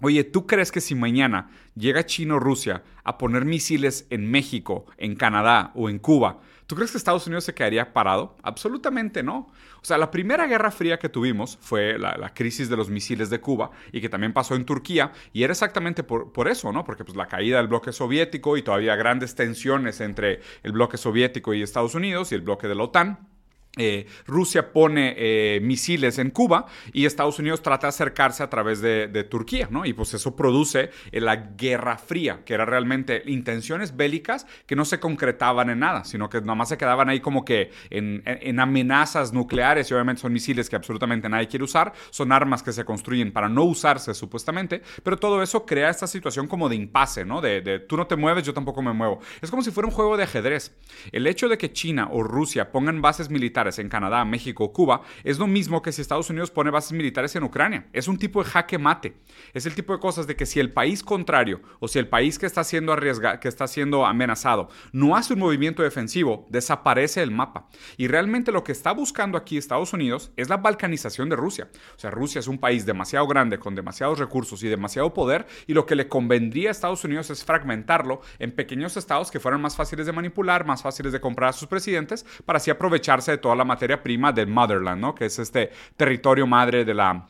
Oye, 0.00 0.24
¿tú 0.24 0.46
crees 0.46 0.72
que 0.72 0.80
si 0.80 0.94
mañana 0.94 1.50
llega 1.76 2.04
China 2.04 2.34
o 2.34 2.40
Rusia 2.40 2.82
a 3.04 3.16
poner 3.16 3.44
misiles 3.44 4.06
en 4.10 4.30
México, 4.30 4.86
en 4.98 5.14
Canadá 5.14 5.70
o 5.74 5.88
en 5.88 5.98
Cuba, 5.98 6.40
¿tú 6.66 6.74
crees 6.74 6.90
que 6.90 6.98
Estados 6.98 7.26
Unidos 7.26 7.44
se 7.44 7.54
quedaría 7.54 7.92
parado? 7.92 8.36
Absolutamente 8.42 9.22
no. 9.22 9.52
O 9.80 9.86
sea, 9.86 9.96
la 9.96 10.10
primera 10.10 10.46
guerra 10.46 10.70
fría 10.70 10.98
que 10.98 11.08
tuvimos 11.08 11.58
fue 11.60 11.98
la, 11.98 12.32
crisis 12.34 12.68
de 12.68 12.76
los 12.76 12.90
misiles 12.90 13.30
de 13.30 13.40
Cuba 13.40 13.70
y 13.92 14.00
que 14.00 14.08
también 14.08 14.32
pasó 14.32 14.56
en 14.56 14.64
Turquía 14.64 15.12
y 15.32 15.42
era 15.44 15.52
exactamente 15.52 16.02
por, 16.02 16.48
eso, 16.48 16.72
¿no? 16.72 16.84
Porque 16.84 17.04
pues 17.04 17.16
la 17.16 17.28
caída 17.28 17.58
del 17.58 17.68
bloque 17.68 17.92
soviético 17.92 18.56
y 18.56 18.62
todavía 18.62 18.96
grandes 18.96 19.34
tensiones 19.34 20.00
entre 20.00 20.40
el 20.62 20.72
bloque 20.72 20.96
soviético 20.96 21.54
y 21.54 21.62
Estados 21.62 21.94
Unidos 21.94 22.32
y 22.32 22.34
el 22.34 22.40
bloque 22.40 22.66
de 22.66 22.74
la 22.74 22.84
OTAN. 22.84 23.33
Eh, 23.76 24.06
Rusia 24.26 24.72
pone 24.72 25.14
eh, 25.16 25.58
misiles 25.60 26.18
en 26.18 26.30
Cuba 26.30 26.66
y 26.92 27.06
Estados 27.06 27.40
Unidos 27.40 27.60
trata 27.60 27.88
de 27.88 27.88
acercarse 27.88 28.44
a 28.44 28.50
través 28.50 28.80
de, 28.80 29.24
Turquía, 29.24 29.68
¿no? 29.70 29.84
Y 29.86 29.92
pues 29.94 30.14
eso 30.14 30.36
produce 30.36 30.90
eh, 31.10 31.20
la 31.20 31.36
Guerra 31.36 31.96
Fría, 31.96 32.42
que 32.44 32.54
era 32.54 32.64
realmente 32.64 33.22
intenciones 33.26 33.96
bélicas 33.96 34.46
que 34.66 34.76
no 34.76 34.84
se 34.84 35.00
concretaban 35.00 35.70
en 35.70 35.80
nada, 35.80 36.04
sino 36.04 36.28
que 36.28 36.40
nada 36.40 36.54
más 36.54 36.68
se 36.68 36.76
quedaban 36.76 37.08
ahí 37.08 37.20
como 37.20 37.44
que 37.44 37.70
en, 37.90 38.60
amenazas 38.60 39.32
nucleares 39.32 39.90
y 39.90 39.94
obviamente 39.94 40.22
son 40.22 40.32
misiles 40.32 40.68
que 40.68 40.76
absolutamente 40.76 41.28
nadie 41.28 41.48
quiere 41.48 41.64
usar, 41.64 41.92
son 42.10 42.32
armas 42.32 42.62
que 42.62 42.72
se 42.72 42.84
construyen 42.84 43.32
para 43.32 43.48
no 43.48 43.64
usarse 43.64 44.14
supuestamente, 44.14 44.82
pero 45.02 45.16
todo 45.16 45.42
eso 45.42 45.64
crea 45.64 45.90
esta 45.90 46.06
situación 46.06 46.46
como 46.46 46.68
de 46.68 46.76
impasse, 46.76 47.24
¿no? 47.24 47.40
De, 47.40 47.60
de 47.60 47.80
tú 47.80 47.96
no 47.96 48.06
te 48.06 48.16
mueves, 48.16 48.44
yo 48.44 48.54
tampoco 48.54 48.82
me 48.82 48.92
muevo. 48.92 49.20
Es 49.40 49.50
como 49.50 49.62
si 49.62 49.70
fuera 49.70 49.88
un 49.88 49.94
juego 49.94 50.16
de 50.16 50.24
ajedrez. 50.24 50.76
El 51.12 51.26
hecho 51.26 51.48
de 51.48 51.58
que 51.58 51.72
China 51.72 52.08
o 52.12 52.22
Rusia 52.22 52.70
pongan 52.70 53.00
bases 53.00 53.30
militares 53.30 53.63
en 53.78 53.88
Canadá, 53.88 54.24
México, 54.24 54.72
Cuba, 54.72 55.02
es 55.22 55.38
lo 55.38 55.46
mismo 55.46 55.82
que 55.82 55.92
si 55.92 56.02
Estados 56.02 56.30
Unidos 56.30 56.50
pone 56.50 56.70
bases 56.70 56.92
militares 56.92 57.34
en 57.36 57.44
Ucrania. 57.44 57.86
Es 57.92 58.08
un 58.08 58.18
tipo 58.18 58.42
de 58.42 58.50
jaque 58.50 58.78
mate. 58.78 59.16
Es 59.52 59.66
el 59.66 59.74
tipo 59.74 59.92
de 59.92 60.00
cosas 60.00 60.26
de 60.26 60.36
que 60.36 60.46
si 60.46 60.60
el 60.60 60.72
país 60.72 61.02
contrario 61.02 61.60
o 61.80 61.88
si 61.88 61.98
el 61.98 62.08
país 62.08 62.38
que 62.38 62.46
está 62.46 62.62
siendo 62.64 62.92
arriesgado, 62.92 63.40
que 63.40 63.48
está 63.48 63.66
siendo 63.66 64.06
amenazado, 64.06 64.68
no 64.92 65.16
hace 65.16 65.34
un 65.34 65.40
movimiento 65.40 65.82
defensivo, 65.82 66.46
desaparece 66.50 67.22
el 67.22 67.30
mapa. 67.30 67.68
Y 67.96 68.08
realmente 68.08 68.52
lo 68.52 68.64
que 68.64 68.72
está 68.72 68.92
buscando 68.92 69.38
aquí 69.38 69.56
Estados 69.56 69.92
Unidos 69.92 70.32
es 70.36 70.48
la 70.48 70.58
balcanización 70.58 71.28
de 71.28 71.36
Rusia. 71.36 71.68
O 71.96 71.98
sea, 71.98 72.10
Rusia 72.10 72.38
es 72.38 72.48
un 72.48 72.58
país 72.58 72.86
demasiado 72.86 73.26
grande, 73.26 73.58
con 73.58 73.74
demasiados 73.74 74.18
recursos 74.18 74.62
y 74.62 74.68
demasiado 74.68 75.14
poder, 75.14 75.46
y 75.66 75.74
lo 75.74 75.86
que 75.86 75.94
le 75.94 76.08
convendría 76.08 76.68
a 76.68 76.72
Estados 76.72 77.04
Unidos 77.04 77.30
es 77.30 77.44
fragmentarlo 77.44 78.20
en 78.38 78.52
pequeños 78.52 78.96
estados 78.96 79.30
que 79.30 79.40
fueran 79.40 79.60
más 79.60 79.76
fáciles 79.76 80.06
de 80.06 80.12
manipular, 80.12 80.64
más 80.64 80.82
fáciles 80.82 81.12
de 81.12 81.20
comprar 81.20 81.50
a 81.50 81.52
sus 81.52 81.68
presidentes, 81.68 82.26
para 82.44 82.58
así 82.58 82.70
aprovecharse 82.70 83.30
de 83.30 83.38
la 83.56 83.64
materia 83.64 84.02
prima 84.02 84.32
del 84.32 84.46
motherland, 84.48 85.00
¿no? 85.00 85.14
Que 85.14 85.26
es 85.26 85.38
este 85.38 85.70
territorio 85.96 86.46
madre 86.46 86.84
de 86.84 86.94
la, 86.94 87.28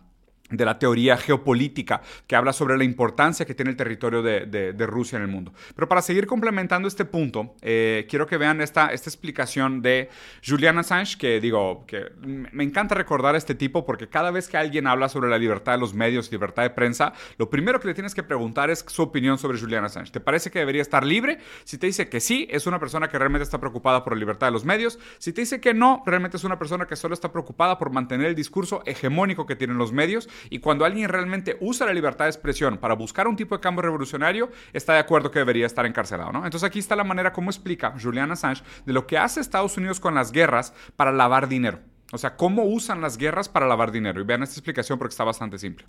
de 0.50 0.64
la 0.64 0.78
teoría 0.78 1.16
geopolítica 1.16 2.02
que 2.26 2.36
habla 2.36 2.52
sobre 2.52 2.76
la 2.76 2.84
importancia 2.84 3.46
que 3.46 3.54
tiene 3.54 3.70
el 3.70 3.76
territorio 3.76 4.22
de, 4.22 4.86
Rusia 4.86 5.16
en 5.16 5.22
el 5.22 5.28
mundo. 5.28 5.52
Pero 5.74 5.88
para 5.88 6.02
seguir 6.02 6.26
complementando 6.26 6.86
este 6.86 7.06
punto, 7.06 7.54
eh, 7.62 8.06
quiero 8.10 8.26
que 8.26 8.36
vean 8.36 8.60
esta, 8.60 8.88
esta 8.88 9.08
explicación 9.08 9.80
de 9.80 10.10
Julian 10.46 10.78
Assange, 10.78 11.16
que 11.16 11.40
digo, 11.40 11.84
que 11.86 12.12
me 12.20 12.62
encanta 12.62 12.94
recordar 12.94 13.34
a 13.34 13.38
este 13.38 13.54
tipo 13.54 13.86
porque 13.86 14.08
cada 14.08 14.30
vez 14.30 14.48
que 14.48 14.58
alguien 14.58 14.86
habla 14.86 15.08
sobre 15.08 15.30
la 15.30 15.38
libertad 15.38 15.72
de 15.72 15.78
los 15.78 15.94
medios, 15.94 16.30
libertad 16.30 16.62
de 16.62 16.70
prensa, 16.70 17.14
lo 17.38 17.48
primero 17.48 17.80
que 17.80 17.88
le 17.88 17.94
tienes 17.94 18.14
que 18.14 18.22
preguntar 18.22 18.70
es 18.70 18.84
su 18.86 19.02
opinión 19.02 19.38
sobre 19.38 19.58
Julian 19.58 19.84
Assange. 19.84 20.12
¿Te 20.12 20.20
parece 20.20 20.50
que 20.50 20.58
debería 20.58 20.82
estar 20.82 21.04
libre? 21.04 21.38
Si 21.64 21.78
te 21.78 21.86
dice 21.86 22.10
que 22.10 22.20
sí, 22.20 22.46
es 22.50 22.66
una 22.66 22.78
persona 22.78 23.08
que 23.08 23.18
realmente 23.18 23.44
está 23.44 23.58
preocupada 23.58 24.04
por 24.04 24.12
la 24.12 24.18
libertad 24.18 24.48
de 24.48 24.52
los 24.52 24.66
medios. 24.66 24.98
Si 25.18 25.32
te 25.32 25.40
dice 25.40 25.60
que 25.60 25.72
no, 25.72 26.02
realmente 26.04 26.36
es 26.36 26.44
una 26.44 26.58
persona 26.58 26.86
que 26.86 26.96
solo 26.96 27.14
está 27.14 27.32
preocupada 27.32 27.78
por 27.78 27.90
mantener 27.90 28.26
el 28.26 28.34
discurso 28.34 28.82
hegemónico 28.84 29.46
que 29.46 29.56
tienen 29.56 29.78
los 29.78 29.92
medios 29.92 30.28
y 30.50 30.58
cuando 30.58 30.84
alguien 30.84 31.08
realmente 31.08 31.56
usa 31.60 31.86
la 31.86 31.92
libertad 31.92 32.24
de 32.26 32.30
expresión 32.30 32.78
para 32.78 32.94
buscar 32.94 33.28
un 33.28 33.36
tipo 33.36 33.54
de 33.54 33.60
cambio 33.60 33.82
revolucionario, 33.82 34.50
está 34.72 34.94
de 34.94 35.00
acuerdo 35.00 35.30
que 35.30 35.38
debería 35.38 35.66
estar 35.66 35.86
encarcelado, 35.86 36.32
¿no? 36.32 36.44
Entonces 36.44 36.64
aquí 36.64 36.78
está 36.78 36.96
la 36.96 37.04
manera 37.04 37.32
como 37.32 37.50
explica 37.50 37.94
Julian 38.00 38.32
Assange 38.32 38.62
de 38.84 38.92
lo 38.92 39.06
que 39.06 39.18
hace 39.18 39.40
Estados 39.40 39.76
Unidos 39.76 40.00
con 40.00 40.14
las 40.14 40.32
guerras 40.32 40.72
para 40.96 41.12
lavar 41.12 41.48
dinero. 41.48 41.80
O 42.12 42.18
sea, 42.18 42.36
cómo 42.36 42.64
usan 42.64 43.00
las 43.00 43.16
guerras 43.16 43.48
para 43.48 43.66
lavar 43.66 43.90
dinero. 43.90 44.20
Y 44.20 44.24
vean 44.24 44.42
esta 44.42 44.54
explicación 44.54 44.98
porque 44.98 45.12
está 45.12 45.24
bastante 45.24 45.58
simple. 45.58 45.86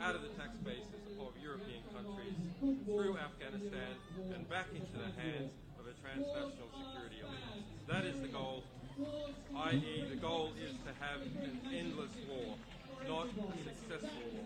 Out 0.00 0.16
of 0.16 0.22
the 0.22 0.28
bases 0.30 0.32
tax 0.36 0.50
bases 0.64 1.04
of 1.20 1.30
European 1.40 1.82
countries, 1.94 2.34
Afghanistan, 3.10 3.96
and 4.34 4.48
back 4.48 4.66
into 4.74 4.94
the 4.94 5.10
hands 5.20 5.52
of 5.78 5.86
a 5.86 5.94
transnational 6.00 6.70
security. 6.70 7.22
That 7.88 8.04
is 8.04 8.20
the 8.20 8.28
goal, 8.28 8.62
i.e., 9.70 10.06
the 10.08 10.16
goal 10.16 10.50
is 10.56 10.74
to 10.86 10.92
have 11.02 11.20
an 11.22 11.60
endless 11.74 12.14
war, 12.28 12.56
not 13.08 13.26
a 13.26 13.58
successful 13.64 14.22
war. 14.32 14.44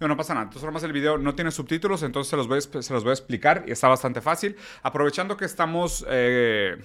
No, 0.00 0.08
no 0.08 0.16
pasa 0.16 0.32
nada. 0.32 0.44
Entonces, 0.44 0.64
además 0.64 0.82
el 0.82 0.92
video 0.92 1.18
no 1.18 1.34
tiene 1.34 1.50
subtítulos, 1.50 2.02
entonces 2.02 2.30
se 2.30 2.36
los 2.36 2.48
voy 2.48 2.58
a, 2.58 2.82
se 2.82 2.92
los 2.92 3.04
voy 3.04 3.10
a 3.10 3.12
explicar 3.12 3.64
y 3.66 3.72
está 3.72 3.86
bastante 3.86 4.22
fácil. 4.22 4.56
Aprovechando 4.82 5.36
que 5.36 5.44
estamos, 5.44 6.06
eh, 6.08 6.78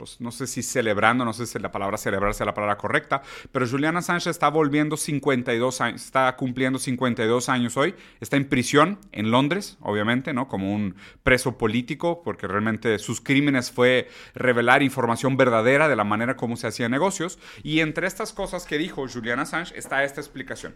pues 0.00 0.18
no 0.18 0.32
sé 0.32 0.46
si 0.46 0.62
celebrando, 0.62 1.26
no 1.26 1.34
sé 1.34 1.44
si 1.44 1.58
la 1.58 1.70
palabra 1.70 1.98
celebrar 1.98 2.32
sea 2.32 2.46
la 2.46 2.54
palabra 2.54 2.78
correcta, 2.78 3.20
pero 3.52 3.68
Juliana 3.68 4.00
Sánchez 4.00 4.28
está 4.28 4.48
volviendo 4.48 4.96
52 4.96 5.82
años, 5.82 6.02
está 6.02 6.34
cumpliendo 6.36 6.78
52 6.78 7.50
años 7.50 7.76
hoy, 7.76 7.94
está 8.18 8.38
en 8.38 8.48
prisión 8.48 8.98
en 9.12 9.30
Londres, 9.30 9.76
obviamente, 9.82 10.32
¿no? 10.32 10.48
Como 10.48 10.74
un 10.74 10.94
preso 11.22 11.58
político, 11.58 12.22
porque 12.22 12.46
realmente 12.46 12.98
sus 12.98 13.20
crímenes 13.20 13.70
fue 13.70 14.08
revelar 14.34 14.82
información 14.82 15.36
verdadera 15.36 15.86
de 15.86 15.96
la 15.96 16.04
manera 16.04 16.34
como 16.34 16.56
se 16.56 16.66
hacían 16.66 16.92
negocios. 16.92 17.38
Y 17.62 17.80
entre 17.80 18.06
estas 18.06 18.32
cosas 18.32 18.64
que 18.64 18.78
dijo 18.78 19.06
Juliana 19.06 19.44
Sánchez 19.44 19.76
está 19.76 20.02
esta 20.02 20.22
explicación. 20.22 20.74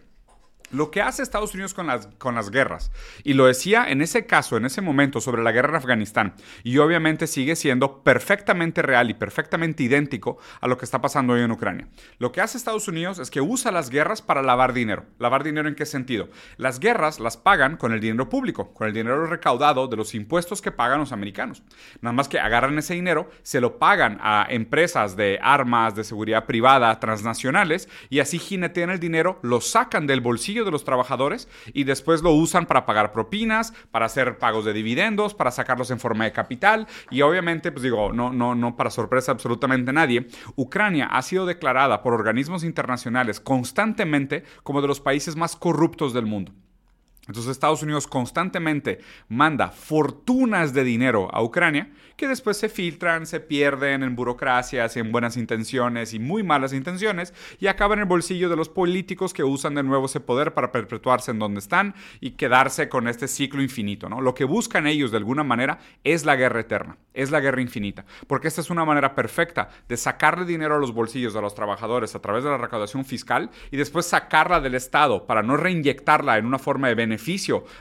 Lo 0.75 0.91
que 0.91 1.01
hace 1.01 1.23
Estados 1.23 1.53
Unidos 1.53 1.73
con 1.73 1.87
las, 1.87 2.07
con 2.17 2.35
las 2.35 2.51
guerras, 2.51 2.91
y 3.23 3.33
lo 3.33 3.45
decía 3.45 3.85
en 3.87 4.01
ese 4.01 4.25
caso, 4.25 4.57
en 4.57 4.65
ese 4.65 4.81
momento, 4.81 5.21
sobre 5.21 5.41
la 5.41 5.53
guerra 5.53 5.69
en 5.69 5.75
Afganistán, 5.75 6.35
y 6.63 6.79
obviamente 6.79 7.27
sigue 7.27 7.55
siendo 7.55 8.03
perfectamente 8.03 8.81
real 8.81 9.09
y 9.09 9.13
perfectamente 9.13 9.83
idéntico 9.83 10.37
a 10.59 10.67
lo 10.67 10.77
que 10.77 10.83
está 10.83 11.01
pasando 11.01 11.31
hoy 11.31 11.41
en 11.41 11.51
Ucrania. 11.51 11.87
Lo 12.19 12.33
que 12.33 12.41
hace 12.41 12.57
Estados 12.57 12.89
Unidos 12.89 13.19
es 13.19 13.31
que 13.31 13.39
usa 13.39 13.71
las 13.71 13.89
guerras 13.89 14.21
para 14.21 14.41
lavar 14.41 14.73
dinero. 14.73 15.05
¿Lavar 15.17 15.45
dinero 15.45 15.69
en 15.69 15.75
qué 15.75 15.85
sentido? 15.85 16.27
Las 16.57 16.81
guerras 16.81 17.21
las 17.21 17.37
pagan 17.37 17.77
con 17.77 17.93
el 17.93 18.01
dinero 18.01 18.27
público, 18.27 18.73
con 18.73 18.87
el 18.87 18.93
dinero 18.93 19.25
recaudado 19.27 19.87
de 19.87 19.95
los 19.95 20.13
impuestos 20.13 20.61
que 20.61 20.71
pagan 20.71 20.99
los 20.99 21.13
americanos. 21.13 21.63
Nada 22.01 22.11
más 22.11 22.27
que 22.27 22.37
agarran 22.37 22.77
ese 22.77 22.95
dinero, 22.95 23.29
se 23.43 23.61
lo 23.61 23.79
pagan 23.79 24.17
a 24.21 24.45
empresas 24.49 25.15
de 25.15 25.39
armas, 25.41 25.95
de 25.95 26.03
seguridad 26.03 26.45
privada, 26.45 26.99
transnacionales, 26.99 27.87
y 28.09 28.19
así 28.19 28.39
jinetean 28.39 28.89
el 28.89 28.99
dinero, 28.99 29.39
lo 29.41 29.61
sacan 29.61 30.05
del 30.05 30.19
bolsillo 30.19 30.64
de 30.65 30.71
los 30.71 30.83
trabajadores 30.83 31.47
y 31.73 31.85
después 31.85 32.21
lo 32.21 32.31
usan 32.31 32.65
para 32.65 32.85
pagar 32.85 33.11
propinas, 33.11 33.73
para 33.91 34.07
hacer 34.07 34.37
pagos 34.37 34.65
de 34.65 34.73
dividendos, 34.73 35.33
para 35.33 35.51
sacarlos 35.51 35.91
en 35.91 35.99
forma 35.99 36.25
de 36.25 36.31
capital 36.31 36.87
y 37.09 37.21
obviamente, 37.21 37.71
pues 37.71 37.83
digo, 37.83 38.11
no, 38.11 38.33
no, 38.33 38.55
no 38.55 38.75
para 38.75 38.89
sorpresa 38.89 39.31
absolutamente 39.31 39.93
nadie, 39.93 40.27
Ucrania 40.55 41.05
ha 41.05 41.21
sido 41.21 41.45
declarada 41.45 42.01
por 42.01 42.13
organismos 42.13 42.63
internacionales 42.63 43.39
constantemente 43.39 44.43
como 44.63 44.81
de 44.81 44.87
los 44.87 44.99
países 44.99 45.35
más 45.35 45.55
corruptos 45.55 46.13
del 46.13 46.25
mundo. 46.25 46.51
Entonces 47.27 47.51
Estados 47.51 47.81
Unidos 47.81 48.07
constantemente 48.07 48.99
manda 49.29 49.69
fortunas 49.69 50.73
de 50.73 50.83
dinero 50.83 51.27
a 51.33 51.43
Ucrania 51.43 51.91
que 52.17 52.27
después 52.27 52.55
se 52.57 52.69
filtran, 52.69 53.25
se 53.25 53.39
pierden 53.39 54.03
en 54.03 54.15
burocracias, 54.15 54.95
en 54.95 55.11
buenas 55.11 55.35
intenciones 55.35 56.13
y 56.13 56.19
muy 56.19 56.43
malas 56.43 56.71
intenciones 56.71 57.33
y 57.59 57.67
acaban 57.67 57.99
en 57.99 58.03
el 58.03 58.09
bolsillo 58.09 58.47
de 58.47 58.55
los 58.55 58.69
políticos 58.69 59.33
que 59.33 59.43
usan 59.43 59.75
de 59.75 59.83
nuevo 59.83 60.05
ese 60.05 60.19
poder 60.19 60.53
para 60.53 60.71
perpetuarse 60.71 61.31
en 61.31 61.39
donde 61.39 61.59
están 61.59 61.95
y 62.21 62.31
quedarse 62.31 62.89
con 62.89 63.07
este 63.07 63.27
ciclo 63.27 63.61
infinito. 63.61 64.07
¿no? 64.07 64.21
Lo 64.21 64.35
que 64.35 64.45
buscan 64.45 64.87
ellos 64.87 65.11
de 65.11 65.17
alguna 65.17 65.43
manera 65.43 65.79
es 66.03 66.25
la 66.25 66.35
guerra 66.35 66.61
eterna, 66.61 66.97
es 67.13 67.31
la 67.31 67.39
guerra 67.39 67.61
infinita, 67.61 68.05
porque 68.27 68.47
esta 68.47 68.61
es 68.61 68.69
una 68.69 68.85
manera 68.85 69.15
perfecta 69.15 69.69
de 69.89 69.97
sacarle 69.97 70.45
dinero 70.45 70.75
a 70.75 70.79
los 70.79 70.93
bolsillos 70.93 71.33
de 71.33 71.41
los 71.41 71.55
trabajadores 71.55 72.15
a 72.15 72.21
través 72.21 72.43
de 72.43 72.51
la 72.51 72.57
recaudación 72.57 73.03
fiscal 73.03 73.49
y 73.71 73.77
después 73.77 74.05
sacarla 74.05 74.61
del 74.61 74.75
Estado 74.75 75.25
para 75.25 75.43
no 75.43 75.57
reinyectarla 75.57 76.37
en 76.37 76.45
una 76.45 76.59
forma 76.59 76.87
de 76.87 76.95
beneficio 76.95 77.14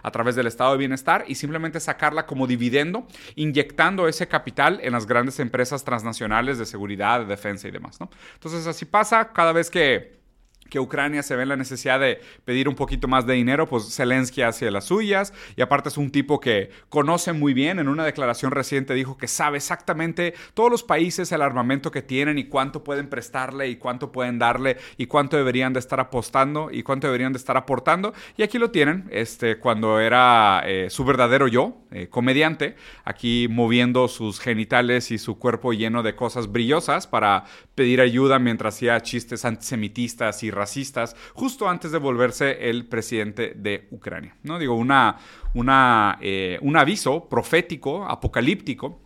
a 0.02 0.10
través 0.10 0.34
del 0.34 0.46
estado 0.46 0.72
de 0.72 0.78
bienestar 0.78 1.24
y 1.28 1.34
simplemente 1.34 1.80
sacarla 1.80 2.26
como 2.26 2.46
dividendo, 2.46 3.06
inyectando 3.34 4.08
ese 4.08 4.28
capital 4.28 4.80
en 4.82 4.92
las 4.92 5.06
grandes 5.06 5.40
empresas 5.40 5.84
transnacionales 5.84 6.58
de 6.58 6.66
seguridad, 6.66 7.20
de 7.20 7.26
defensa 7.26 7.68
y 7.68 7.70
demás. 7.70 7.98
Entonces 8.34 8.66
así 8.66 8.84
pasa 8.84 9.32
cada 9.32 9.52
vez 9.52 9.70
que 9.70 10.23
que 10.68 10.80
Ucrania 10.80 11.22
se 11.22 11.36
ve 11.36 11.42
en 11.42 11.50
la 11.50 11.56
necesidad 11.56 12.00
de 12.00 12.20
pedir 12.44 12.68
un 12.68 12.74
poquito 12.74 13.08
más 13.08 13.26
de 13.26 13.34
dinero, 13.34 13.68
pues 13.68 13.94
Zelensky 13.94 14.42
hace 14.42 14.70
las 14.70 14.84
suyas 14.84 15.32
y 15.56 15.62
aparte 15.62 15.88
es 15.88 15.96
un 15.96 16.10
tipo 16.10 16.40
que 16.40 16.70
conoce 16.88 17.32
muy 17.32 17.54
bien, 17.54 17.78
en 17.78 17.88
una 17.88 18.04
declaración 18.04 18.50
reciente 18.50 18.94
dijo 18.94 19.16
que 19.16 19.28
sabe 19.28 19.58
exactamente 19.58 20.34
todos 20.54 20.70
los 20.70 20.82
países 20.82 21.32
el 21.32 21.42
armamento 21.42 21.90
que 21.90 22.02
tienen 22.02 22.38
y 22.38 22.44
cuánto 22.44 22.84
pueden 22.84 23.08
prestarle 23.08 23.68
y 23.68 23.76
cuánto 23.76 24.12
pueden 24.12 24.38
darle 24.38 24.76
y 24.96 25.06
cuánto 25.06 25.36
deberían 25.36 25.72
de 25.72 25.80
estar 25.80 26.00
apostando 26.00 26.70
y 26.70 26.82
cuánto 26.82 27.06
deberían 27.06 27.32
de 27.32 27.38
estar 27.38 27.56
aportando. 27.56 28.12
Y 28.36 28.42
aquí 28.42 28.58
lo 28.58 28.70
tienen, 28.70 29.08
este, 29.10 29.58
cuando 29.58 30.00
era 30.00 30.62
eh, 30.66 30.88
su 30.90 31.04
verdadero 31.04 31.48
yo, 31.48 31.76
eh, 31.90 32.08
comediante, 32.08 32.76
aquí 33.04 33.46
moviendo 33.50 34.08
sus 34.08 34.40
genitales 34.40 35.10
y 35.10 35.18
su 35.18 35.38
cuerpo 35.38 35.72
lleno 35.72 36.02
de 36.02 36.14
cosas 36.14 36.50
brillosas 36.50 37.06
para 37.06 37.44
pedir 37.74 38.00
ayuda 38.00 38.38
mientras 38.38 38.74
hacía 38.74 39.00
chistes 39.00 39.44
antisemitistas 39.44 40.42
y 40.42 40.50
racistas 40.54 41.16
justo 41.34 41.68
antes 41.68 41.92
de 41.92 41.98
volverse 41.98 42.70
el 42.70 42.86
presidente 42.86 43.52
de 43.56 43.88
Ucrania. 43.90 44.36
¿no? 44.42 44.58
Digo, 44.58 44.74
una, 44.74 45.18
una, 45.54 46.18
eh, 46.20 46.58
un 46.62 46.76
aviso 46.76 47.28
profético, 47.28 48.04
apocalíptico, 48.06 49.00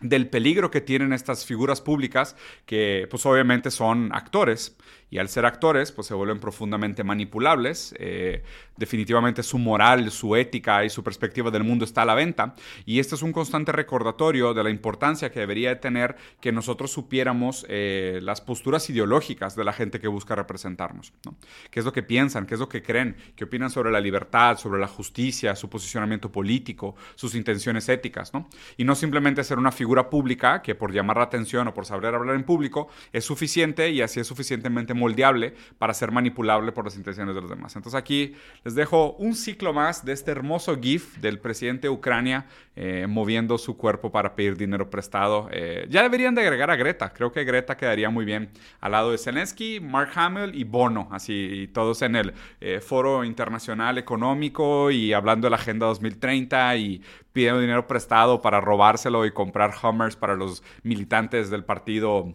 del 0.00 0.28
peligro 0.28 0.70
que 0.70 0.80
tienen 0.80 1.12
estas 1.12 1.46
figuras 1.46 1.80
públicas 1.80 2.36
que 2.66 3.06
pues 3.10 3.24
obviamente 3.24 3.70
son 3.70 4.10
actores 4.12 4.76
y 5.10 5.18
al 5.18 5.28
ser 5.28 5.46
actores 5.46 5.92
pues 5.92 6.06
se 6.08 6.14
vuelven 6.14 6.40
profundamente 6.40 7.04
manipulables 7.04 7.94
eh, 7.98 8.42
definitivamente 8.76 9.42
su 9.42 9.58
moral 9.58 10.10
su 10.10 10.34
ética 10.34 10.84
y 10.84 10.90
su 10.90 11.04
perspectiva 11.04 11.50
del 11.50 11.64
mundo 11.64 11.84
está 11.84 12.02
a 12.02 12.04
la 12.04 12.14
venta 12.14 12.54
y 12.84 12.98
este 12.98 13.14
es 13.14 13.22
un 13.22 13.32
constante 13.32 13.72
recordatorio 13.72 14.52
de 14.52 14.64
la 14.64 14.70
importancia 14.70 15.30
que 15.30 15.40
debería 15.40 15.80
tener 15.80 16.16
que 16.40 16.50
nosotros 16.50 16.90
supiéramos 16.90 17.64
eh, 17.68 18.18
las 18.22 18.40
posturas 18.40 18.88
ideológicas 18.90 19.54
de 19.54 19.64
la 19.64 19.72
gente 19.72 20.00
que 20.00 20.08
busca 20.08 20.34
representarnos 20.34 21.12
¿no? 21.24 21.36
qué 21.70 21.80
es 21.80 21.86
lo 21.86 21.92
que 21.92 22.02
piensan 22.02 22.46
qué 22.46 22.54
es 22.54 22.60
lo 22.60 22.68
que 22.68 22.82
creen 22.82 23.16
qué 23.36 23.44
opinan 23.44 23.70
sobre 23.70 23.92
la 23.92 24.00
libertad 24.00 24.58
sobre 24.58 24.80
la 24.80 24.88
justicia 24.88 25.54
su 25.54 25.70
posicionamiento 25.70 26.32
político 26.32 26.96
sus 27.14 27.36
intenciones 27.36 27.88
éticas 27.88 28.34
¿no? 28.34 28.48
y 28.76 28.84
no 28.84 28.96
simplemente 28.96 29.44
ser 29.44 29.58
una 29.58 29.70
figura 29.70 30.10
pública 30.10 30.62
que 30.62 30.74
por 30.74 30.92
llamar 30.92 31.18
la 31.18 31.24
atención 31.24 31.68
o 31.68 31.74
por 31.74 31.86
saber 31.86 32.14
hablar 32.14 32.34
en 32.34 32.42
público 32.42 32.88
es 33.12 33.24
suficiente 33.24 33.90
y 33.90 34.02
así 34.02 34.18
es 34.18 34.26
suficientemente 34.26 34.95
moldeable 34.96 35.54
para 35.78 35.94
ser 35.94 36.10
manipulable 36.10 36.72
por 36.72 36.84
las 36.84 36.96
intenciones 36.96 37.34
de 37.34 37.40
los 37.40 37.50
demás. 37.50 37.76
Entonces 37.76 37.98
aquí 37.98 38.34
les 38.64 38.74
dejo 38.74 39.12
un 39.12 39.34
ciclo 39.34 39.72
más 39.72 40.04
de 40.04 40.12
este 40.12 40.32
hermoso 40.32 40.76
GIF 40.80 41.18
del 41.18 41.38
presidente 41.38 41.88
de 41.88 41.90
Ucrania 41.90 42.46
eh, 42.78 43.06
moviendo 43.08 43.56
su 43.56 43.76
cuerpo 43.76 44.12
para 44.12 44.34
pedir 44.34 44.56
dinero 44.56 44.90
prestado. 44.90 45.48
Eh, 45.50 45.86
ya 45.88 46.02
deberían 46.02 46.34
de 46.34 46.42
agregar 46.42 46.70
a 46.70 46.76
Greta. 46.76 47.12
Creo 47.12 47.32
que 47.32 47.44
Greta 47.44 47.76
quedaría 47.76 48.10
muy 48.10 48.26
bien 48.26 48.50
al 48.80 48.92
lado 48.92 49.12
de 49.12 49.18
Zelensky, 49.18 49.80
Mark 49.80 50.10
Hamill 50.14 50.54
y 50.54 50.64
Bono, 50.64 51.08
así 51.10 51.70
todos 51.72 52.02
en 52.02 52.16
el 52.16 52.34
eh, 52.60 52.80
Foro 52.80 53.24
Internacional 53.24 53.96
Económico 53.96 54.90
y 54.90 55.12
hablando 55.12 55.46
de 55.46 55.50
la 55.50 55.56
Agenda 55.56 55.86
2030 55.86 56.76
y 56.76 57.02
pidiendo 57.32 57.60
dinero 57.60 57.86
prestado 57.86 58.42
para 58.42 58.60
robárselo 58.60 59.24
y 59.24 59.30
comprar 59.30 59.72
Hummers 59.82 60.16
para 60.16 60.34
los 60.34 60.62
militantes 60.82 61.50
del 61.50 61.64
partido 61.64 62.34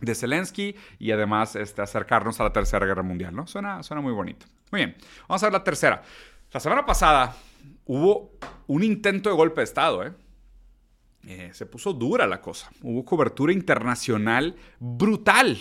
de 0.00 0.14
Zelensky 0.14 0.74
y 0.98 1.10
además 1.10 1.56
este, 1.56 1.82
acercarnos 1.82 2.40
a 2.40 2.44
la 2.44 2.52
Tercera 2.52 2.86
Guerra 2.86 3.02
Mundial, 3.02 3.34
¿no? 3.34 3.46
Suena, 3.46 3.82
suena 3.82 4.00
muy 4.00 4.12
bonito. 4.12 4.46
Muy 4.70 4.80
bien, 4.80 4.96
vamos 5.28 5.42
a 5.42 5.46
ver 5.46 5.52
la 5.52 5.64
tercera. 5.64 6.02
La 6.52 6.60
semana 6.60 6.84
pasada 6.84 7.34
hubo 7.86 8.32
un 8.66 8.82
intento 8.82 9.30
de 9.30 9.36
golpe 9.36 9.60
de 9.60 9.64
Estado, 9.64 10.04
¿eh? 10.04 10.12
Eh, 11.26 11.50
se 11.52 11.66
puso 11.66 11.92
dura 11.92 12.26
la 12.26 12.40
cosa. 12.40 12.70
Hubo 12.82 13.04
cobertura 13.04 13.52
internacional 13.52 14.56
brutal 14.78 15.58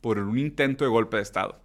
por 0.00 0.18
un 0.18 0.38
intento 0.38 0.84
de 0.84 0.90
golpe 0.90 1.18
de 1.18 1.22
Estado. 1.22 1.61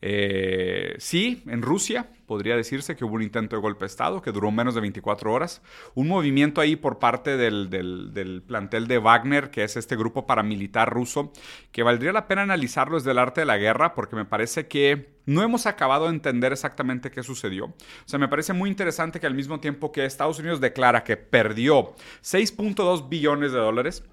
Eh, 0.00 0.94
sí, 0.98 1.42
en 1.46 1.62
Rusia 1.62 2.08
podría 2.26 2.56
decirse 2.56 2.94
que 2.94 3.04
hubo 3.04 3.16
un 3.16 3.22
intento 3.22 3.56
de 3.56 3.62
golpe 3.62 3.80
de 3.80 3.86
Estado 3.86 4.22
que 4.22 4.30
duró 4.30 4.50
menos 4.50 4.74
de 4.74 4.80
24 4.80 5.32
horas. 5.32 5.62
Un 5.94 6.08
movimiento 6.08 6.60
ahí 6.60 6.76
por 6.76 6.98
parte 6.98 7.36
del, 7.36 7.70
del, 7.70 8.12
del, 8.12 8.42
plantel 8.42 8.86
de 8.86 8.98
Wagner, 8.98 9.50
que 9.50 9.64
es 9.64 9.76
este 9.76 9.96
grupo 9.96 10.26
paramilitar 10.26 10.92
ruso, 10.92 11.32
que 11.72 11.82
valdría 11.82 12.12
la 12.12 12.28
pena 12.28 12.42
analizarlo 12.42 12.96
desde 12.98 13.10
el 13.10 13.18
arte 13.18 13.40
de 13.40 13.46
la 13.46 13.56
guerra 13.56 13.94
porque 13.94 14.14
me 14.14 14.24
parece 14.24 14.68
que 14.68 15.18
no 15.26 15.42
hemos 15.42 15.66
acabado 15.66 16.04
de 16.04 16.12
entender 16.12 16.52
exactamente 16.52 17.10
qué 17.10 17.22
sucedió. 17.22 17.66
O 17.66 17.74
sea, 18.06 18.18
me 18.18 18.28
parece 18.28 18.52
muy 18.52 18.70
interesante 18.70 19.20
que 19.20 19.26
al 19.26 19.34
mismo 19.34 19.58
tiempo 19.60 19.90
que 19.90 20.04
Estados 20.04 20.38
Unidos 20.38 20.60
declara 20.60 21.04
que 21.04 21.16
perdió 21.16 21.94
6.2 22.22 23.08
billones 23.08 23.52
de 23.52 23.58
dólares, 23.58 24.04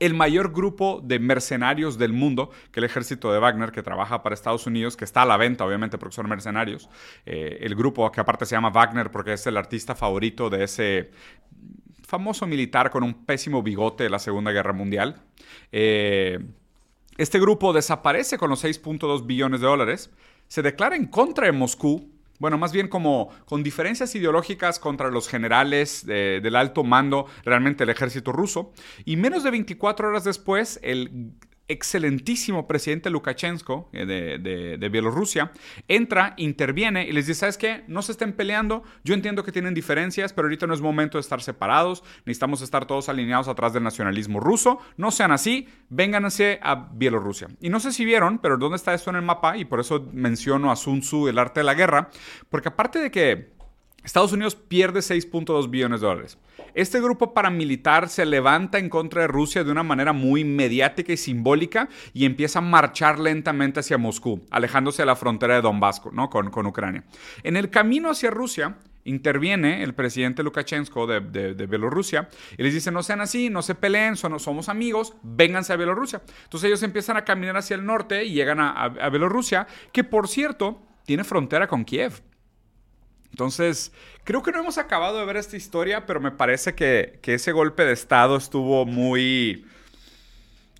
el 0.00 0.14
mayor 0.14 0.52
grupo 0.52 1.00
de 1.04 1.18
mercenarios 1.18 1.98
del 1.98 2.12
mundo, 2.12 2.50
que 2.72 2.80
el 2.80 2.84
ejército 2.84 3.32
de 3.32 3.38
Wagner, 3.38 3.70
que 3.70 3.82
trabaja 3.82 4.22
para 4.22 4.34
Estados 4.34 4.66
Unidos, 4.66 4.96
que 4.96 5.04
está 5.04 5.22
a 5.22 5.26
la 5.26 5.36
venta, 5.36 5.64
obviamente, 5.64 5.98
porque 5.98 6.16
son 6.16 6.28
mercenarios. 6.28 6.88
Eh, 7.26 7.58
el 7.60 7.76
grupo, 7.76 8.10
que 8.10 8.20
aparte 8.20 8.46
se 8.46 8.56
llama 8.56 8.70
Wagner 8.70 9.10
porque 9.10 9.34
es 9.34 9.46
el 9.46 9.58
artista 9.58 9.94
favorito 9.94 10.48
de 10.48 10.64
ese 10.64 11.10
famoso 12.02 12.46
militar 12.46 12.90
con 12.90 13.04
un 13.04 13.24
pésimo 13.24 13.62
bigote 13.62 14.04
de 14.04 14.10
la 14.10 14.18
Segunda 14.18 14.50
Guerra 14.50 14.72
Mundial. 14.72 15.22
Eh, 15.70 16.40
este 17.18 17.38
grupo 17.38 17.74
desaparece 17.74 18.38
con 18.38 18.48
los 18.48 18.64
6.2 18.64 19.26
billones 19.26 19.60
de 19.60 19.66
dólares, 19.66 20.10
se 20.48 20.62
declara 20.62 20.96
en 20.96 21.06
contra 21.06 21.46
de 21.46 21.52
Moscú 21.52 22.10
bueno, 22.40 22.58
más 22.58 22.72
bien 22.72 22.88
como 22.88 23.30
con 23.44 23.62
diferencias 23.62 24.12
ideológicas 24.16 24.80
contra 24.80 25.10
los 25.10 25.28
generales 25.28 26.04
del 26.04 26.56
alto 26.56 26.82
mando, 26.82 27.26
realmente 27.44 27.84
el 27.84 27.90
ejército 27.90 28.32
ruso. 28.32 28.72
Y 29.04 29.16
menos 29.16 29.44
de 29.44 29.52
24 29.52 30.08
horas 30.08 30.24
después, 30.24 30.80
el 30.82 31.32
excelentísimo 31.70 32.66
presidente 32.66 33.10
Lukashenko 33.10 33.88
eh, 33.92 34.04
de, 34.04 34.88
Bielorrusia 34.88 35.52
entra, 35.86 36.34
interviene 36.36 37.06
y 37.06 37.12
les 37.12 37.26
dice, 37.26 37.40
¿sabes 37.40 37.56
qué? 37.56 37.84
No 37.86 38.02
se 38.02 38.12
estén 38.12 38.32
peleando, 38.32 38.82
yo 39.04 39.14
entiendo 39.14 39.44
que 39.44 39.52
tienen 39.52 39.72
diferencias, 39.72 40.32
pero 40.32 40.46
ahorita 40.46 40.66
no 40.66 40.74
es 40.74 40.80
momento 40.80 41.16
de 41.16 41.20
estar 41.22 41.40
separados, 41.40 42.02
necesitamos 42.24 42.60
estar 42.60 42.86
todos 42.86 43.08
alineados 43.08 43.46
atrás 43.46 43.72
del 43.72 43.84
nacionalismo 43.84 44.40
ruso, 44.40 44.80
no 44.96 45.12
sean 45.12 45.30
así, 45.30 45.68
vénganse 45.88 46.58
a 46.62 46.90
Bielorrusia. 46.92 47.48
Y 47.60 47.68
no 47.68 47.78
sé 47.78 47.92
si 47.92 48.04
vieron, 48.04 48.38
pero 48.38 48.58
¿dónde 48.58 48.76
está 48.76 48.92
esto 48.92 49.10
en 49.10 49.16
el 49.16 49.22
mapa? 49.22 49.56
Y 49.56 49.64
por 49.64 49.78
eso 49.78 50.08
menciono 50.12 50.72
a 50.72 50.76
Sun 50.76 51.00
Tzu, 51.00 51.28
el 51.28 51.38
arte 51.38 51.60
de 51.60 51.64
la 51.64 51.74
guerra, 51.74 52.10
porque 52.48 52.68
aparte 52.68 52.98
de 52.98 53.10
que 53.12 53.59
Estados 54.04 54.32
Unidos 54.32 54.54
pierde 54.54 55.00
6.2 55.00 55.70
billones 55.70 56.00
de 56.00 56.06
dólares. 56.06 56.38
Este 56.74 57.00
grupo 57.00 57.34
paramilitar 57.34 58.08
se 58.08 58.24
levanta 58.24 58.78
en 58.78 58.88
contra 58.88 59.22
de 59.22 59.28
Rusia 59.28 59.64
de 59.64 59.72
una 59.72 59.82
manera 59.82 60.12
muy 60.12 60.44
mediática 60.44 61.12
y 61.12 61.16
simbólica 61.16 61.88
y 62.12 62.24
empieza 62.24 62.60
a 62.60 62.62
marchar 62.62 63.18
lentamente 63.18 63.80
hacia 63.80 63.98
Moscú, 63.98 64.42
alejándose 64.50 65.02
de 65.02 65.06
la 65.06 65.16
frontera 65.16 65.54
de 65.54 65.62
Donbass 65.62 66.02
¿no? 66.12 66.30
con, 66.30 66.66
Ucrania. 66.66 67.04
En 67.42 67.56
el 67.56 67.70
camino 67.70 68.10
hacia 68.10 68.30
Rusia, 68.30 68.76
interviene 69.04 69.82
el 69.82 69.94
presidente 69.94 70.42
Lukashenko 70.42 71.06
de, 71.06 71.66
Bielorrusia 71.66 72.28
y 72.56 72.62
les 72.62 72.74
dice, 72.74 72.90
no 72.90 73.02
sean 73.02 73.20
así, 73.20 73.50
no 73.50 73.62
se 73.62 73.74
peleen, 73.74 74.16
somos 74.16 74.68
amigos, 74.68 75.14
vénganse 75.22 75.72
a 75.72 75.76
Bielorrusia. 75.76 76.22
Entonces 76.44 76.68
ellos 76.68 76.82
empiezan 76.82 77.16
a 77.16 77.24
caminar 77.24 77.56
hacia 77.56 77.76
el 77.76 77.84
norte 77.84 78.24
y 78.24 78.32
llegan 78.32 78.60
a 78.60 79.08
Bielorrusia, 79.08 79.66
que 79.92 80.04
por 80.04 80.28
cierto 80.28 80.82
tiene 81.04 81.24
frontera 81.24 81.66
con 81.66 81.84
Kiev. 81.84 82.22
Entonces, 83.40 83.90
creo 84.24 84.42
que 84.42 84.52
no 84.52 84.60
hemos 84.60 84.76
acabado 84.76 85.18
de 85.18 85.24
ver 85.24 85.38
esta 85.38 85.56
historia, 85.56 86.04
pero 86.04 86.20
me 86.20 86.30
parece 86.30 86.74
que, 86.74 87.18
ese 87.24 87.52
golpe 87.52 87.86
de 87.86 87.94
Estado 87.94 88.36
estuvo 88.36 88.84
muy... 88.84 89.66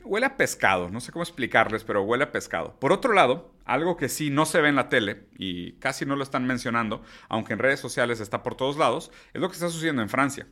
Huele 0.04 0.26
a 0.26 0.36
pescado, 0.36 0.90
no 0.90 1.00
sé 1.00 1.10
cómo 1.10 1.22
explicarles, 1.22 1.84
pero 1.84 2.02
huele 2.02 2.24
a 2.24 2.32
pescado. 2.32 2.76
Por 2.78 2.92
otro 2.92 3.14
lado, 3.14 3.50
algo 3.64 3.96
que 3.96 4.10
sí 4.10 4.28
no 4.28 4.44
se 4.44 4.60
ve 4.60 4.68
en 4.68 4.76
la 4.76 4.90
tele 4.90 5.22
y 5.38 5.72
casi 5.78 6.04
no 6.04 6.16
lo 6.16 6.22
están 6.22 6.46
mencionando, 6.46 7.02
aunque 7.30 7.54
en 7.54 7.60
redes 7.60 7.80
sociales 7.80 8.20
está 8.20 8.42
por 8.42 8.56
todos 8.56 8.76
lados, 8.76 9.10
es 9.32 9.40
lo 9.40 9.48
que 9.48 9.54
está 9.54 9.70
sucediendo 9.70 10.02
en 10.02 10.10
Francia. 10.10 10.46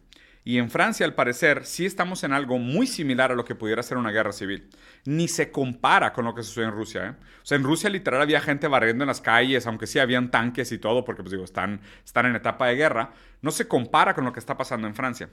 Y 0.49 0.57
en 0.57 0.71
Francia, 0.71 1.05
al 1.05 1.13
parecer, 1.13 1.67
sí 1.67 1.85
estamos 1.85 2.25
en 2.25 2.33
algo 2.33 2.59
muy 2.59 2.87
similar 2.87 3.31
a 3.31 3.35
lo 3.35 3.45
que 3.45 3.55
pudiera 3.55 3.83
ser 3.83 3.99
una 3.99 4.11
guerra 4.11 4.33
civil. 4.33 4.71
Ni 5.05 5.29
se 5.29 5.51
compara 5.51 6.15
con 6.15 6.25
lo 6.25 6.35
que 6.35 6.43
sucedió 6.43 6.69
en 6.69 6.75
Rusia. 6.75 7.05
¿eh? 7.05 7.11
O 7.43 7.45
sea, 7.45 7.59
en 7.59 7.65
Rusia 7.65 7.91
literal 7.91 8.23
había 8.23 8.41
gente 8.41 8.67
barriendo 8.67 9.05
en 9.05 9.09
las 9.09 9.21
calles, 9.21 9.67
aunque 9.67 9.87
sí 9.87 9.99
habían 9.99 10.31
tanques 10.31 10.73
y 10.73 10.79
todo, 10.79 11.05
porque 11.05 11.23
pues 11.23 11.33
digo, 11.33 11.45
están, 11.45 11.83
están 12.03 12.25
en 12.25 12.35
etapa 12.35 12.67
de 12.67 12.77
guerra. 12.77 13.13
No 13.43 13.51
se 13.51 13.69
compara 13.69 14.15
con 14.15 14.25
lo 14.25 14.33
que 14.33 14.41
está 14.41 14.57
pasando 14.57 14.87
en 14.87 14.95
Francia. 14.95 15.29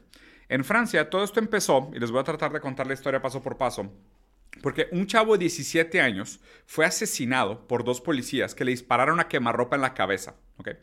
En 0.49 0.65
Francia 0.65 1.09
todo 1.09 1.23
esto 1.23 1.39
empezó, 1.39 1.91
y 1.93 1.99
les 1.99 2.11
voy 2.11 2.19
a 2.19 2.25
tratar 2.25 2.51
de 2.51 2.59
contar 2.59 2.85
la 2.85 2.93
historia 2.93 3.21
paso 3.21 3.41
por 3.41 3.57
paso, 3.57 3.89
porque 4.61 4.89
un 4.91 5.07
chavo 5.07 5.31
de 5.31 5.39
17 5.39 6.01
años 6.01 6.41
fue 6.65 6.85
asesinado 6.85 7.69
por 7.69 7.85
dos 7.85 8.01
policías 8.01 8.53
que 8.53 8.65
le 8.65 8.71
dispararon 8.71 9.21
a 9.21 9.29
quemarropa 9.29 9.77
en 9.77 9.81
la 9.81 9.93
cabeza. 9.93 10.35
¿okay? 10.57 10.73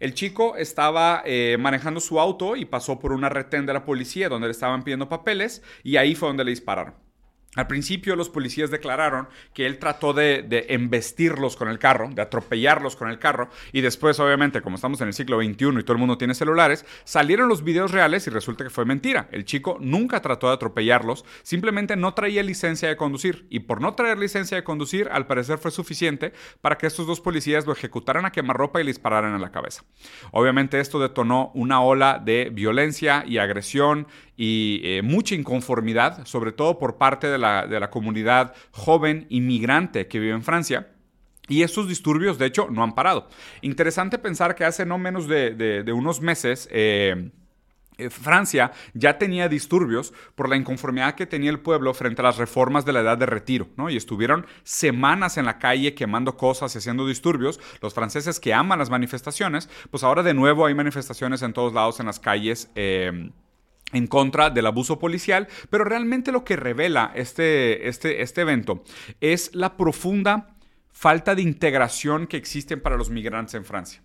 El 0.00 0.14
chico 0.14 0.56
estaba 0.56 1.22
eh, 1.24 1.56
manejando 1.58 2.00
su 2.00 2.20
auto 2.20 2.54
y 2.54 2.64
pasó 2.64 3.00
por 3.00 3.12
una 3.12 3.28
retén 3.28 3.66
de 3.66 3.72
la 3.72 3.84
policía 3.84 4.28
donde 4.28 4.46
le 4.46 4.52
estaban 4.52 4.84
pidiendo 4.84 5.08
papeles 5.08 5.62
y 5.82 5.96
ahí 5.96 6.14
fue 6.14 6.28
donde 6.28 6.44
le 6.44 6.50
dispararon. 6.50 7.07
Al 7.56 7.66
principio 7.66 8.14
los 8.14 8.28
policías 8.28 8.70
declararon 8.70 9.26
que 9.54 9.66
él 9.66 9.78
trató 9.78 10.12
de, 10.12 10.66
embestirlos 10.68 11.56
con 11.56 11.68
el 11.68 11.78
carro, 11.78 12.10
de 12.12 12.20
atropellarlos 12.20 12.94
con 12.94 13.08
el 13.08 13.18
carro, 13.18 13.48
y 13.72 13.80
después, 13.80 14.20
obviamente, 14.20 14.60
como 14.60 14.76
estamos 14.76 15.00
en 15.00 15.08
el 15.08 15.14
siglo 15.14 15.38
XXI 15.38 15.52
y 15.52 15.82
todo 15.82 15.92
el 15.92 15.98
mundo 15.98 16.18
tiene 16.18 16.34
celulares, 16.34 16.84
salieron 17.04 17.48
los 17.48 17.64
videos 17.64 17.90
reales 17.90 18.26
y 18.26 18.30
resulta 18.30 18.64
que 18.64 18.70
fue 18.70 18.84
mentira. 18.84 19.28
El 19.32 19.46
chico 19.46 19.78
nunca 19.80 20.20
trató 20.20 20.48
de 20.48 20.54
atropellarlos, 20.54 21.24
simplemente 21.42 21.96
no 21.96 22.12
traía 22.12 22.42
licencia 22.42 22.88
de 22.88 22.96
conducir, 22.96 23.46
y 23.48 23.60
por 23.60 23.80
no 23.80 23.94
traer 23.94 24.18
licencia 24.18 24.56
de 24.56 24.64
conducir, 24.64 25.08
al 25.10 25.26
parecer 25.26 25.58
fue 25.58 25.70
suficiente 25.70 26.34
para 26.60 26.76
que 26.76 26.86
estos 26.86 27.06
dos 27.06 27.20
policías 27.20 27.66
lo 27.66 27.72
ejecutaran 27.72 28.26
a 28.26 28.32
quemarropa 28.32 28.80
y 28.80 28.84
le 28.84 28.90
dispararan 28.90 29.34
en 29.34 29.40
la 29.40 29.52
cabeza. 29.52 29.84
Obviamente 30.32 30.80
esto 30.80 31.00
detonó 31.00 31.50
una 31.54 31.80
ola 31.80 32.20
de 32.22 32.50
violencia 32.52 33.24
y 33.26 33.38
agresión 33.38 34.06
y 34.40 34.80
eh, 34.84 35.02
mucha 35.02 35.34
inconformidad, 35.34 36.24
sobre 36.24 36.52
todo 36.52 36.78
por 36.78 36.96
parte 36.96 37.26
de 37.26 37.38
la, 37.38 37.66
de 37.66 37.80
la 37.80 37.90
comunidad 37.90 38.54
joven 38.70 39.26
inmigrante 39.30 40.06
que 40.06 40.20
vive 40.20 40.32
en 40.32 40.44
Francia. 40.44 40.86
Y 41.48 41.62
esos 41.62 41.88
disturbios, 41.88 42.38
de 42.38 42.46
hecho, 42.46 42.68
no 42.70 42.84
han 42.84 42.94
parado. 42.94 43.28
Interesante 43.62 44.16
pensar 44.16 44.54
que 44.54 44.64
hace 44.64 44.86
no 44.86 44.96
menos 44.96 45.26
de, 45.26 45.54
de, 45.54 45.92
unos 45.92 46.20
meses... 46.22 46.68
Eh, 46.70 47.30
eh, 48.00 48.10
Francia 48.10 48.70
ya 48.94 49.18
tenía 49.18 49.48
disturbios 49.48 50.14
por 50.36 50.48
la 50.48 50.54
inconformidad 50.54 51.16
que 51.16 51.26
tenía 51.26 51.50
el 51.50 51.58
pueblo 51.58 51.92
frente 51.94 52.22
a 52.22 52.26
las 52.26 52.36
reformas 52.36 52.84
de 52.84 52.92
la 52.92 53.00
edad 53.00 53.18
de 53.18 53.26
retiro, 53.26 53.66
¿no? 53.76 53.90
Y 53.90 53.96
estuvieron 53.96 54.46
semanas 54.62 55.36
en 55.36 55.46
la 55.46 55.58
calle 55.58 55.94
quemando 55.94 56.36
cosas 56.36 56.72
y 56.72 56.78
haciendo 56.78 57.08
disturbios. 57.08 57.58
Los 57.82 57.94
franceses 57.94 58.38
que 58.38 58.54
aman 58.54 58.78
las 58.78 58.88
manifestaciones, 58.88 59.68
pues 59.90 60.04
ahora 60.04 60.22
de 60.22 60.32
nuevo 60.32 60.64
hay 60.64 60.74
manifestaciones 60.76 61.42
en 61.42 61.52
todos 61.52 61.72
lados 61.72 61.98
en 61.98 62.06
las 62.06 62.20
calles 62.20 62.70
en 63.92 64.06
contra 64.06 64.50
del 64.50 64.66
abuso 64.66 64.98
policial, 64.98 65.48
pero 65.70 65.84
realmente 65.84 66.32
lo 66.32 66.44
que 66.44 66.56
revela 66.56 67.12
este, 67.14 67.88
este, 67.88 68.22
este 68.22 68.42
evento 68.42 68.82
es 69.20 69.54
la 69.54 69.76
profunda 69.76 70.57
falta 70.98 71.36
de 71.36 71.42
integración 71.42 72.26
que 72.26 72.36
existen 72.36 72.80
para 72.80 72.96
los 72.96 73.08
migrantes 73.08 73.54
en 73.54 73.64
Francia. 73.64 74.02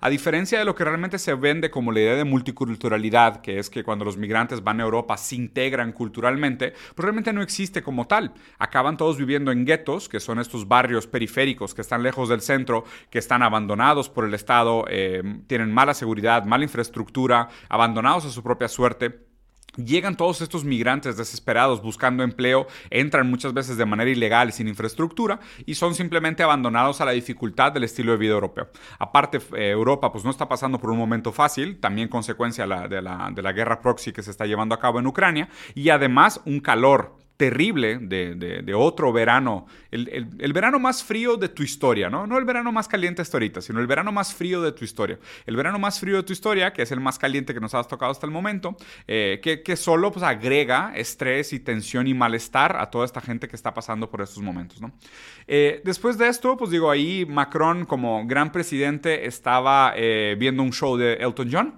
A 0.00 0.10
diferencia 0.10 0.58
de 0.58 0.64
lo 0.64 0.74
que 0.74 0.82
realmente 0.82 1.20
se 1.20 1.32
vende 1.34 1.70
como 1.70 1.92
la 1.92 2.00
idea 2.00 2.16
de 2.16 2.24
multiculturalidad, 2.24 3.42
que 3.42 3.60
es 3.60 3.70
que 3.70 3.84
cuando 3.84 4.04
los 4.04 4.16
migrantes 4.16 4.64
van 4.64 4.80
a 4.80 4.82
Europa 4.82 5.16
se 5.18 5.36
integran 5.36 5.92
culturalmente, 5.92 6.72
pues 6.96 7.04
realmente 7.04 7.32
no 7.32 7.42
existe 7.42 7.80
como 7.80 8.08
tal. 8.08 8.34
Acaban 8.58 8.96
todos 8.96 9.18
viviendo 9.18 9.52
en 9.52 9.64
guetos, 9.64 10.08
que 10.08 10.18
son 10.18 10.40
estos 10.40 10.66
barrios 10.66 11.06
periféricos 11.06 11.74
que 11.74 11.82
están 11.82 12.02
lejos 12.02 12.28
del 12.28 12.40
centro, 12.40 12.82
que 13.08 13.20
están 13.20 13.44
abandonados 13.44 14.10
por 14.10 14.24
el 14.24 14.34
Estado, 14.34 14.84
eh, 14.88 15.22
tienen 15.46 15.72
mala 15.72 15.94
seguridad, 15.94 16.44
mala 16.44 16.64
infraestructura, 16.64 17.50
abandonados 17.68 18.24
a 18.24 18.30
su 18.30 18.42
propia 18.42 18.66
suerte. 18.66 19.25
Llegan 19.76 20.16
todos 20.16 20.40
estos 20.40 20.64
migrantes 20.64 21.16
desesperados 21.16 21.82
buscando 21.82 22.22
empleo, 22.22 22.66
entran 22.90 23.28
muchas 23.28 23.52
veces 23.52 23.76
de 23.76 23.86
manera 23.86 24.10
ilegal 24.10 24.52
sin 24.52 24.68
infraestructura 24.68 25.40
y 25.66 25.74
son 25.74 25.94
simplemente 25.94 26.42
abandonados 26.42 27.00
a 27.00 27.04
la 27.04 27.12
dificultad 27.12 27.72
del 27.72 27.84
estilo 27.84 28.12
de 28.12 28.18
vida 28.18 28.32
europeo. 28.32 28.68
Aparte, 28.98 29.38
eh, 29.56 29.70
Europa 29.70 30.12
pues 30.12 30.24
no 30.24 30.30
está 30.30 30.48
pasando 30.48 30.78
por 30.78 30.90
un 30.90 30.98
momento 30.98 31.32
fácil, 31.32 31.78
también 31.78 32.08
consecuencia 32.08 32.64
de 32.66 33.02
la, 33.02 33.30
de 33.30 33.42
la 33.42 33.52
guerra 33.52 33.80
proxy 33.80 34.12
que 34.12 34.22
se 34.22 34.30
está 34.30 34.46
llevando 34.46 34.74
a 34.74 34.80
cabo 34.80 34.98
en 34.98 35.06
Ucrania 35.06 35.48
y 35.74 35.90
además 35.90 36.40
un 36.44 36.60
calor 36.60 37.15
terrible 37.36 37.98
de, 37.98 38.74
otro 38.74 39.12
verano, 39.12 39.66
el, 39.90 40.52
verano 40.52 40.78
más 40.78 41.04
frío 41.04 41.36
de 41.36 41.48
tu 41.48 41.62
historia, 41.62 42.08
¿no? 42.08 42.26
No 42.26 42.38
el 42.38 42.44
verano 42.44 42.72
más 42.72 42.88
caliente 42.88 43.22
hasta 43.22 43.36
ahorita, 43.36 43.60
sino 43.60 43.80
el 43.80 43.86
verano 43.86 44.10
más 44.10 44.34
frío 44.34 44.62
de 44.62 44.72
tu 44.72 44.84
historia. 44.84 45.18
El 45.44 45.56
verano 45.56 45.78
más 45.78 46.00
frío 46.00 46.16
de 46.16 46.22
tu 46.22 46.32
historia, 46.32 46.72
que 46.72 46.82
es 46.82 46.92
el 46.92 47.00
más 47.00 47.18
caliente 47.18 47.52
que 47.52 47.60
nos 47.60 47.74
has 47.74 47.88
tocado 47.88 48.10
hasta 48.10 48.26
el 48.26 48.32
momento, 48.32 48.76
eh, 49.06 49.40
que, 49.42 49.76
solo 49.76 50.10
pues, 50.12 50.24
agrega 50.24 50.92
estrés 50.96 51.52
y 51.52 51.60
tensión 51.60 52.06
y 52.06 52.14
malestar 52.14 52.76
a 52.76 52.90
toda 52.90 53.04
esta 53.04 53.20
gente 53.20 53.48
que 53.48 53.56
está 53.56 53.74
pasando 53.74 54.10
por 54.10 54.22
estos 54.22 54.42
momentos, 54.42 54.80
¿no? 54.80 54.92
Eh, 55.46 55.82
después 55.84 56.16
de 56.16 56.28
esto, 56.28 56.56
pues 56.56 56.70
digo, 56.70 56.90
ahí 56.90 57.26
Macron 57.26 57.84
como 57.84 58.26
gran 58.26 58.50
presidente 58.50 59.26
estaba 59.26 59.92
eh, 59.96 60.36
viendo 60.38 60.62
un 60.62 60.72
show 60.72 60.96
de 60.96 61.14
Elton 61.14 61.48
John, 61.52 61.74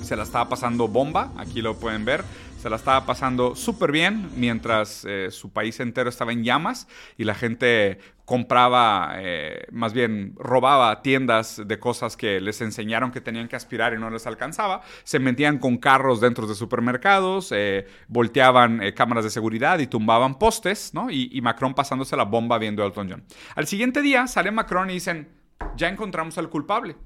se 0.00 0.14
la 0.16 0.22
estaba 0.22 0.48
pasando 0.48 0.86
bomba, 0.86 1.32
aquí 1.36 1.62
lo 1.62 1.76
pueden 1.76 2.04
ver 2.04 2.22
se 2.64 2.70
la 2.70 2.76
estaba 2.76 3.04
pasando 3.04 3.54
súper 3.54 3.92
bien 3.92 4.30
mientras 4.36 5.04
eh, 5.06 5.30
su 5.30 5.52
país 5.52 5.80
entero 5.80 6.08
estaba 6.08 6.32
en 6.32 6.44
llamas 6.44 6.88
y 7.18 7.24
la 7.24 7.34
gente 7.34 7.98
compraba, 8.24 9.16
eh, 9.18 9.66
más 9.70 9.92
bien 9.92 10.32
robaba 10.38 11.02
tiendas 11.02 11.60
de 11.62 11.78
cosas 11.78 12.16
que 12.16 12.40
les 12.40 12.62
enseñaron 12.62 13.12
que 13.12 13.20
tenían 13.20 13.48
que 13.48 13.56
aspirar 13.56 13.92
y 13.92 13.98
no 13.98 14.08
les 14.08 14.26
alcanzaba, 14.26 14.80
se 15.02 15.18
metían 15.18 15.58
con 15.58 15.76
carros 15.76 16.22
dentro 16.22 16.46
de 16.46 16.54
supermercados, 16.54 17.52
eh, 17.52 17.86
volteaban 18.08 18.80
cámaras 18.96 19.24
de 19.24 19.30
seguridad 19.30 19.78
y 19.80 19.86
tumbaban 19.86 20.38
postes, 20.38 20.94
¿no? 20.94 21.10
Y, 21.10 21.28
y 21.32 21.42
Macron 21.42 21.74
pasándose 21.74 22.16
la 22.16 22.24
bomba 22.24 22.56
viendo 22.56 22.82
a 22.82 22.86
Elton 22.86 23.10
John. 23.10 23.24
Al 23.56 23.66
siguiente 23.66 24.00
día 24.00 24.26
sale 24.26 24.50
Macron 24.50 24.88
y 24.88 24.94
dicen, 24.94 25.28
ya 25.76 25.90
encontramos 25.90 26.38
al 26.38 26.48
culpable. 26.48 26.96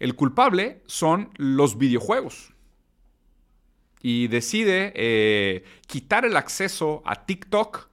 El 0.00 0.16
culpable 0.16 0.82
son 0.86 1.30
los 1.36 1.78
videojuegos. 1.78 2.57
Y 4.02 4.28
decide 4.28 4.92
eh, 4.94 5.64
quitar 5.86 6.24
el 6.24 6.36
acceso 6.36 7.02
a 7.04 7.26
TikTok 7.26 7.88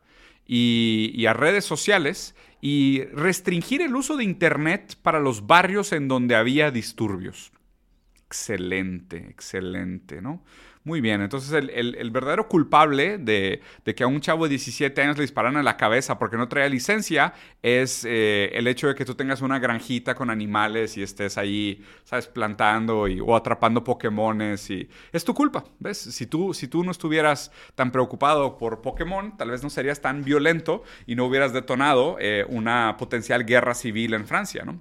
y, 0.45 1.11
y 1.15 1.25
a 1.25 1.33
redes 1.33 1.65
sociales 1.65 2.35
y 2.61 3.03
restringir 3.13 3.81
el 3.81 3.95
uso 3.95 4.17
de 4.17 4.23
Internet 4.23 4.97
para 5.01 5.19
los 5.19 5.45
barrios 5.47 5.91
en 5.91 6.07
donde 6.07 6.35
había 6.35 6.71
disturbios. 6.71 7.51
Excelente, 8.25 9.27
excelente, 9.29 10.21
¿no? 10.21 10.43
Muy 10.85 11.01
bien, 11.01 11.21
entonces 11.21 11.51
el, 11.51 12.11
verdadero 12.11 12.47
culpable 12.47 13.17
de, 13.17 13.59
que 13.95 14.03
a 14.03 14.07
un 14.07 14.21
chavo 14.21 14.43
de 14.43 14.49
17 14.49 15.01
años 15.01 15.17
le 15.17 15.23
disparan 15.23 15.57
en 15.57 15.65
la 15.65 15.77
cabeza 15.77 16.19
porque 16.19 16.37
no 16.37 16.47
trae 16.47 16.69
licencia 16.69 17.33
es 17.63 18.05
eh, 18.07 18.51
el 18.53 18.67
hecho 18.67 18.87
de 18.87 18.93
que 18.93 19.03
tú 19.03 19.15
tengas 19.15 19.41
una 19.41 19.57
granjita 19.57 20.13
con 20.13 20.29
animales 20.29 20.95
y 20.95 21.01
estés 21.01 21.39
ahí, 21.39 21.83
¿sabes? 22.03 22.27
Plantando 22.27 23.07
y, 23.07 23.19
o 23.19 23.35
atrapando 23.35 23.83
Pokémones 23.83 24.69
y 24.69 24.87
es 25.11 25.25
tu 25.25 25.33
culpa, 25.33 25.63
¿ves? 25.79 25.97
Si 25.97 26.27
tú, 26.27 26.53
si 26.53 26.67
tú 26.67 26.83
no 26.83 26.91
estuvieras 26.91 27.51
tan 27.73 27.91
preocupado 27.91 28.55
por 28.59 28.83
Pokémon, 28.83 29.35
tal 29.37 29.49
vez 29.49 29.63
no 29.63 29.71
serías 29.71 30.01
tan 30.01 30.23
violento 30.23 30.83
y 31.07 31.15
no 31.15 31.25
hubieras 31.25 31.51
detonado 31.51 32.17
eh, 32.19 32.45
una 32.47 32.95
potencial 32.97 33.43
guerra 33.43 33.73
civil 33.73 34.13
en 34.13 34.27
Francia, 34.27 34.63
¿no? 34.63 34.79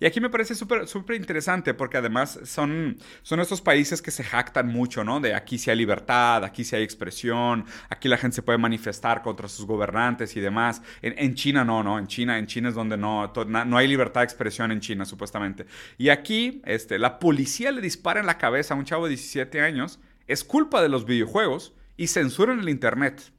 Y 0.00 0.06
aquí 0.06 0.20
me 0.20 0.30
parece 0.30 0.54
súper 0.54 1.14
interesante 1.14 1.74
porque 1.74 1.96
además 1.96 2.40
son, 2.44 2.98
son 3.22 3.40
estos 3.40 3.60
países 3.60 4.02
que 4.02 4.10
se 4.10 4.24
jactan 4.24 4.68
mucho, 4.68 5.04
¿no? 5.04 5.20
De 5.20 5.34
aquí 5.34 5.58
sí 5.58 5.70
hay 5.70 5.76
libertad, 5.76 6.44
aquí 6.44 6.64
sí 6.64 6.76
hay 6.76 6.82
expresión, 6.82 7.64
aquí 7.88 8.08
la 8.08 8.16
gente 8.16 8.36
se 8.36 8.42
puede 8.42 8.58
manifestar 8.58 9.22
contra 9.22 9.48
sus 9.48 9.66
gobernantes 9.66 10.36
y 10.36 10.40
demás. 10.40 10.82
En, 11.02 11.34
China 11.34 11.64
no, 11.64 11.82
¿no? 11.82 11.98
En 11.98 12.06
China, 12.06 12.38
en 12.38 12.46
China 12.46 12.70
es 12.70 12.74
donde 12.74 12.96
no, 12.96 13.32
no 13.46 13.76
hay 13.76 13.86
libertad 13.86 14.22
de 14.22 14.24
expresión 14.24 14.72
en 14.72 14.80
China, 14.80 15.04
supuestamente. 15.04 15.66
Y 15.98 16.08
aquí, 16.08 16.62
este, 16.64 16.98
la 16.98 17.18
policía 17.18 17.70
le 17.72 17.80
dispara 17.80 18.20
en 18.20 18.26
la 18.26 18.38
cabeza 18.38 18.74
a 18.74 18.76
un 18.76 18.84
chavo 18.84 19.04
de 19.04 19.10
17 19.10 19.60
años, 19.60 20.00
es 20.26 20.44
culpa 20.44 20.82
de 20.82 20.88
los 20.88 21.06
videojuegos 21.06 21.74
y 21.96 22.08
censuran 22.08 22.60
el 22.60 22.68
Internet. 22.68 23.32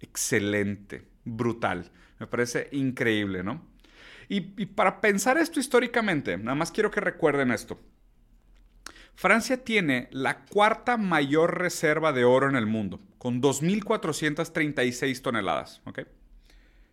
Excelente, 0.00 1.06
brutal. 1.24 1.90
Me 2.18 2.26
parece 2.26 2.68
increíble, 2.72 3.42
¿no? 3.42 3.71
Y, 4.34 4.40
para 4.40 5.02
pensar 5.02 5.36
esto 5.36 5.60
históricamente, 5.60 6.38
nada 6.38 6.54
más 6.54 6.72
quiero 6.72 6.90
que 6.90 7.02
recuerden 7.02 7.50
esto. 7.50 7.78
Francia 9.14 9.62
tiene 9.62 10.08
la 10.10 10.46
cuarta 10.46 10.96
mayor 10.96 11.58
reserva 11.58 12.14
de 12.14 12.24
oro 12.24 12.48
en 12.48 12.56
el 12.56 12.64
mundo, 12.64 12.98
con 13.18 13.42
2.436 13.42 15.20
toneladas. 15.20 15.82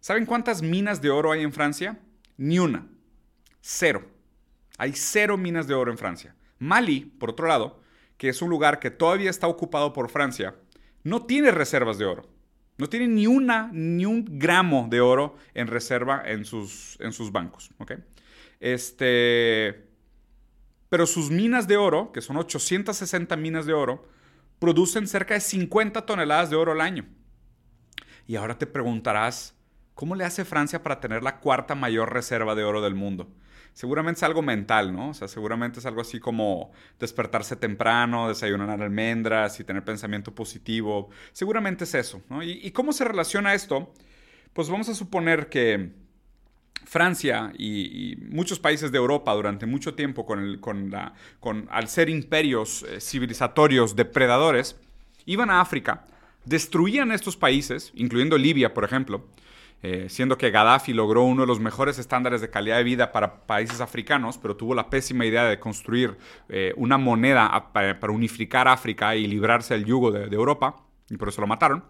¿Saben 0.02 0.25
cuántas 0.25 0.62
minas 0.62 1.02
de 1.02 1.12
oro 1.12 1.32
hay 1.32 1.43
en 1.43 1.54
Francia? 1.54 1.97
Ni 2.36 2.60
una. 2.60 2.89
Cero. 3.62 4.06
Hay 4.78 4.91
cero 4.91 5.38
minas 5.38 5.65
de 5.65 5.75
oro 5.75 5.91
en 5.91 5.97
Francia. 5.97 6.36
Mali, 6.58 7.06
por 7.06 7.30
otro 7.30 7.47
lado, 7.47 7.80
que 8.17 8.28
es 8.28 8.41
un 8.41 8.49
lugar 8.49 8.80
que 8.80 8.91
todavía 8.91 9.30
está 9.30 9.47
ocupado 9.47 9.93
por 9.93 10.10
Francia, 10.10 10.56
no 11.04 11.25
tiene 11.25 11.52
reservas 11.52 11.97
de 11.97 12.04
oro. 12.04 12.28
No 12.79 12.87
tienen 12.87 13.13
ni 13.13 13.27
una, 13.27 13.69
ni 13.73 14.05
un 14.05 14.25
gramo 14.39 14.87
de 14.89 15.01
oro 15.01 15.35
en 15.53 15.67
reserva 15.67 16.23
en 16.25 16.45
sus, 16.45 16.97
en 17.01 17.11
sus 17.11 17.31
bancos. 17.31 17.69
Este, 18.61 19.89
pero 20.87 21.05
sus 21.05 21.29
minas 21.29 21.67
de 21.67 21.75
oro, 21.75 22.13
que 22.13 22.21
son 22.21 22.37
860 22.37 23.35
minas 23.35 23.65
de 23.65 23.73
oro, 23.73 24.07
producen 24.59 25.07
cerca 25.07 25.33
de 25.33 25.41
50 25.41 26.05
toneladas 26.05 26.49
de 26.49 26.55
oro 26.55 26.71
al 26.71 26.79
año. 26.79 27.05
Y 28.25 28.37
ahora 28.37 28.57
te 28.57 28.65
preguntarás, 28.65 29.55
¿cómo 29.93 30.15
le 30.15 30.23
hace 30.23 30.45
Francia 30.45 30.81
para 30.81 31.01
tener 31.01 31.21
la 31.21 31.41
cuarta 31.41 31.75
mayor 31.75 32.13
reserva 32.13 32.55
de 32.55 32.63
oro 32.63 32.81
del 32.81 32.95
mundo? 32.95 33.29
Seguramente 33.73 34.19
es 34.19 34.23
algo 34.23 34.41
mental, 34.41 34.93
¿no? 34.93 35.10
O 35.10 35.13
sea, 35.13 35.27
seguramente 35.27 35.79
es 35.79 35.86
algo 35.86 36.01
así 36.01 36.19
como 36.19 36.71
despertarse 36.99 37.55
temprano, 37.55 38.27
desayunar 38.27 38.82
almendras 38.82 39.60
y 39.60 39.63
tener 39.63 39.84
pensamiento 39.84 40.34
positivo. 40.34 41.10
Seguramente 41.32 41.84
es 41.84 41.95
eso, 41.95 42.21
¿no? 42.29 42.43
¿Y, 42.43 42.71
cómo 42.71 42.93
se 42.93 43.05
relaciona 43.05 43.53
esto? 43.53 43.93
Pues 44.53 44.69
vamos 44.69 44.89
a 44.89 44.95
suponer 44.95 45.49
que 45.49 45.91
Francia 46.86 47.53
y, 47.58 48.17
muchos 48.29 48.60
países 48.60 48.91
de 48.91 48.97
Europa 48.97 49.34
durante 49.34 49.65
mucho 49.65 49.93
tiempo, 49.93 50.25
con 50.25 50.39
el, 50.39 50.60
con 50.60 50.89
la, 50.89 51.13
con, 51.39 51.67
al 51.71 51.88
ser 51.88 52.10
imperios 52.10 52.84
eh, 52.84 52.99
civilizatorios 52.99 53.95
depredadores, 53.95 54.75
iban 55.25 55.49
a 55.49 55.62
África, 55.62 56.05
destruían 56.45 57.12
estos 57.12 57.38
países, 57.38 57.91
incluyendo 57.95 58.38
Libia, 58.38 58.73
por 58.73 58.84
ejemplo, 58.84 59.27
eh, 59.81 60.07
siendo 60.09 60.37
que 60.37 60.51
Gaddafi 60.51 60.91
logró 60.91 61.23
uno 61.23 61.43
de 61.43 61.47
los 61.47 61.61
mejores 61.61 61.99
estándares 61.99 62.41
de 62.41 62.49
calidad 62.49 62.77
de 62.77 62.83
vida 62.83 63.13
para 63.13 63.45
países 63.45 63.79
africanos, 63.79 64.37
pero 64.37 64.57
tuvo 64.57 64.75
la 64.75 64.89
pésima 64.89 65.25
idea 65.25 65.45
de 65.45 65.57
construir 65.57 66.17
eh, 66.49 66.73
una 66.75 66.97
moneda 66.97 67.71
para, 67.71 67.97
unificar 68.11 68.67
África 68.67 69.15
y 69.15 69.25
librarse 69.25 69.75
del 69.75 69.85
yugo 69.85 70.11
de, 70.11 70.35
Europa, 70.35 70.75
y 71.09 71.15
por 71.15 71.29
eso 71.29 71.39
lo 71.39 71.47
mataron. 71.47 71.85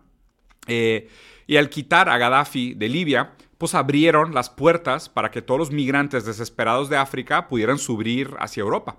Eh, 0.68 1.10
y 1.48 1.58
al 1.58 1.70
quitar 1.70 2.10
a 2.10 2.18
Gaddafi 2.20 2.76
de 2.76 2.90
Libia, 2.90 3.34
pues 3.58 3.74
abrieron 3.74 4.36
las 4.36 4.52
puertas 4.52 5.10
para 5.10 5.32
que 5.32 5.42
todos 5.42 5.60
los 5.60 5.72
migrantes 5.72 6.26
desesperados 6.26 6.90
de 6.90 6.98
África 6.98 7.48
pudieran 7.48 7.80
subir 7.80 8.36
hacia 8.40 8.62
Europa. 8.62 8.98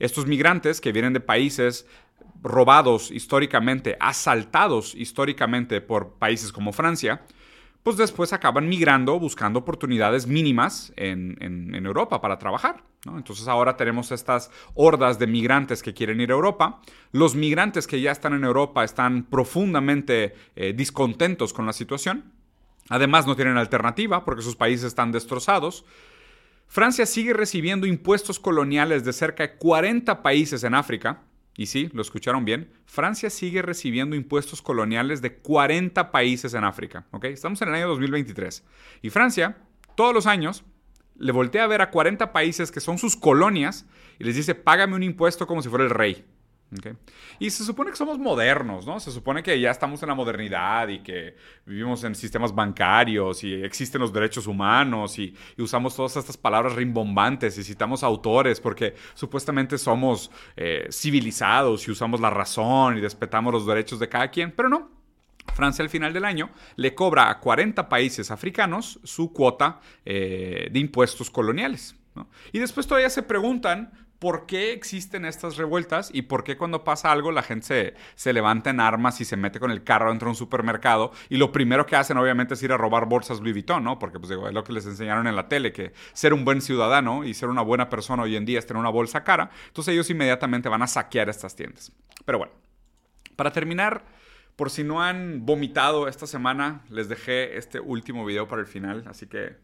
Estos 0.00 0.26
migrantes 0.26 0.80
que 0.80 0.90
vienen 0.90 1.12
de 1.12 1.20
países 1.20 1.86
robados 2.42 3.12
históricamente, 3.12 3.96
asaltados 4.00 4.96
históricamente 4.96 5.80
por 5.80 6.14
países 6.14 6.50
como 6.50 6.72
Francia, 6.72 7.22
pues 7.82 7.96
después 7.96 8.32
acaban 8.32 8.68
migrando 8.68 9.18
buscando 9.18 9.58
oportunidades 9.60 10.26
mínimas 10.26 10.92
en, 10.96 11.74
Europa 11.84 12.20
para 12.20 12.38
trabajar. 12.38 12.84
Entonces 13.04 13.48
ahora 13.48 13.76
tenemos 13.76 14.12
estas 14.12 14.50
hordas 14.74 15.18
de 15.18 15.26
migrantes 15.26 15.82
que 15.82 15.92
quieren 15.92 16.20
ir 16.20 16.30
a 16.30 16.34
Europa. 16.34 16.80
Los 17.10 17.34
migrantes 17.34 17.86
que 17.86 18.00
ya 18.00 18.12
están 18.12 18.34
en 18.34 18.44
Europa 18.44 18.84
están 18.84 19.24
profundamente 19.24 20.34
eh, 20.54 20.72
discontentos 20.72 21.52
con 21.52 21.66
la 21.66 21.72
situación. 21.72 22.32
Además 22.88 23.26
no 23.26 23.34
tienen 23.34 23.56
alternativa 23.56 24.24
porque 24.24 24.42
sus 24.42 24.54
países 24.54 24.86
están 24.86 25.10
destrozados. 25.10 25.84
Francia 26.68 27.04
sigue 27.04 27.32
recibiendo 27.32 27.86
impuestos 27.86 28.38
coloniales 28.38 29.04
de 29.04 29.12
cerca 29.12 29.42
de 29.42 29.56
40 29.56 30.22
países 30.22 30.64
en 30.64 30.74
África, 30.74 31.22
y 31.56 31.66
sí, 31.66 31.90
lo 31.92 32.00
escucharon 32.00 32.44
bien, 32.44 32.72
Francia 32.86 33.28
sigue 33.28 33.60
recibiendo 33.62 34.16
impuestos 34.16 34.62
coloniales 34.62 35.20
de 35.20 35.36
40 35.36 36.10
países 36.10 36.54
en 36.54 36.64
África. 36.64 37.06
¿ok? 37.10 37.24
Estamos 37.26 37.60
en 37.62 37.68
el 37.68 37.74
año 37.74 37.88
2023. 37.88 38.64
Y 39.02 39.10
Francia, 39.10 39.58
todos 39.94 40.14
los 40.14 40.26
años, 40.26 40.64
le 41.16 41.32
voltea 41.32 41.64
a 41.64 41.66
ver 41.66 41.82
a 41.82 41.90
40 41.90 42.32
países 42.32 42.72
que 42.72 42.80
son 42.80 42.98
sus 42.98 43.16
colonias 43.16 43.86
y 44.18 44.24
les 44.24 44.36
dice, 44.36 44.54
págame 44.54 44.94
un 44.94 45.02
impuesto 45.02 45.46
como 45.46 45.62
si 45.62 45.68
fuera 45.68 45.84
el 45.84 45.90
rey. 45.90 46.24
Y 47.38 47.50
se 47.50 47.64
supone 47.64 47.90
que 47.90 47.96
somos 47.96 48.18
modernos, 48.18 48.86
¿no? 48.86 48.98
Se 48.98 49.10
supone 49.10 49.42
que 49.42 49.60
ya 49.60 49.70
estamos 49.70 50.02
en 50.02 50.08
la 50.08 50.14
modernidad 50.14 50.88
y 50.88 51.00
que 51.00 51.36
vivimos 51.66 52.02
en 52.04 52.14
sistemas 52.14 52.54
bancarios 52.54 53.44
y 53.44 53.54
existen 53.54 54.00
los 54.00 54.12
derechos 54.12 54.46
humanos 54.46 55.18
y, 55.18 55.34
usamos 55.58 55.94
todas 55.94 56.16
estas 56.16 56.36
palabras 56.36 56.74
rimbombantes 56.74 57.56
y 57.56 57.62
citamos 57.62 58.02
autores 58.02 58.60
porque 58.60 58.94
supuestamente 59.14 59.78
somos 59.78 60.30
eh, 60.56 60.88
civilizados 60.90 61.86
y 61.86 61.90
usamos 61.92 62.20
la 62.20 62.30
razón 62.30 62.98
y 62.98 63.00
respetamos 63.00 63.52
los 63.52 63.66
derechos 63.66 63.98
de 64.00 64.08
cada 64.08 64.28
quien, 64.30 64.50
pero 64.52 64.68
no. 64.68 64.90
Francia 65.54 65.82
al 65.82 65.90
final 65.90 66.12
del 66.12 66.24
año 66.24 66.50
le 66.76 66.94
cobra 66.94 67.30
a 67.30 67.38
40 67.38 67.88
países 67.88 68.30
africanos 68.30 68.98
su 69.04 69.32
cuota 69.32 69.80
eh, 70.04 70.68
de 70.70 70.78
impuestos 70.78 71.30
coloniales. 71.30 71.96
Y 72.52 72.58
después 72.58 72.86
todavía 72.86 73.10
se 73.10 73.22
preguntan 73.22 73.90
por 74.22 74.46
qué 74.46 74.72
existen 74.72 75.24
estas 75.24 75.56
revueltas 75.56 76.08
y 76.14 76.22
por 76.22 76.44
qué 76.44 76.56
cuando 76.56 76.84
pasa 76.84 77.10
algo 77.10 77.32
la 77.32 77.42
gente 77.42 77.94
se, 78.14 78.32
levanta 78.32 78.70
en 78.70 78.78
armas 78.78 79.20
y 79.20 79.24
se 79.24 79.36
mete 79.36 79.58
con 79.58 79.72
el 79.72 79.82
carro 79.82 80.10
dentro 80.10 80.26
de 80.26 80.30
un 80.30 80.36
supermercado 80.36 81.10
y 81.28 81.38
lo 81.38 81.50
primero 81.50 81.86
que 81.86 81.96
hacen 81.96 82.16
obviamente 82.18 82.54
es 82.54 82.62
ir 82.62 82.70
a 82.70 82.76
robar 82.76 83.06
bolsas 83.06 83.40
Louis 83.40 83.52
Vuitton, 83.52 83.82
¿no? 83.82 83.98
Porque 83.98 84.20
pues 84.20 84.30
digo, 84.30 84.46
es 84.46 84.54
lo 84.54 84.62
que 84.62 84.72
les 84.72 84.86
enseñaron 84.86 85.26
en 85.26 85.34
la 85.34 85.48
tele, 85.48 85.72
que 85.72 85.92
ser 86.12 86.34
un 86.34 86.44
buen 86.44 86.60
ciudadano 86.60 87.24
y 87.24 87.34
ser 87.34 87.48
una 87.48 87.62
buena 87.62 87.90
persona 87.90 88.22
hoy 88.22 88.36
en 88.36 88.44
día 88.44 88.60
es 88.60 88.66
tener 88.66 88.78
una 88.78 88.90
bolsa 88.90 89.24
cara. 89.24 89.50
Entonces 89.66 89.92
ellos 89.92 90.08
inmediatamente 90.08 90.68
van 90.68 90.82
a 90.82 90.86
saquear 90.86 91.28
estas 91.28 91.56
tiendas. 91.56 91.90
Pero 92.24 92.38
bueno, 92.38 92.52
para 93.34 93.50
terminar, 93.50 94.04
por 94.54 94.70
si 94.70 94.84
no 94.84 95.02
han 95.02 95.44
vomitado 95.44 96.06
esta 96.06 96.28
semana, 96.28 96.82
les 96.90 97.08
dejé 97.08 97.56
este 97.58 97.80
último 97.80 98.24
video 98.24 98.46
para 98.46 98.60
el 98.60 98.68
final, 98.68 99.02
así 99.08 99.26
que 99.26 99.56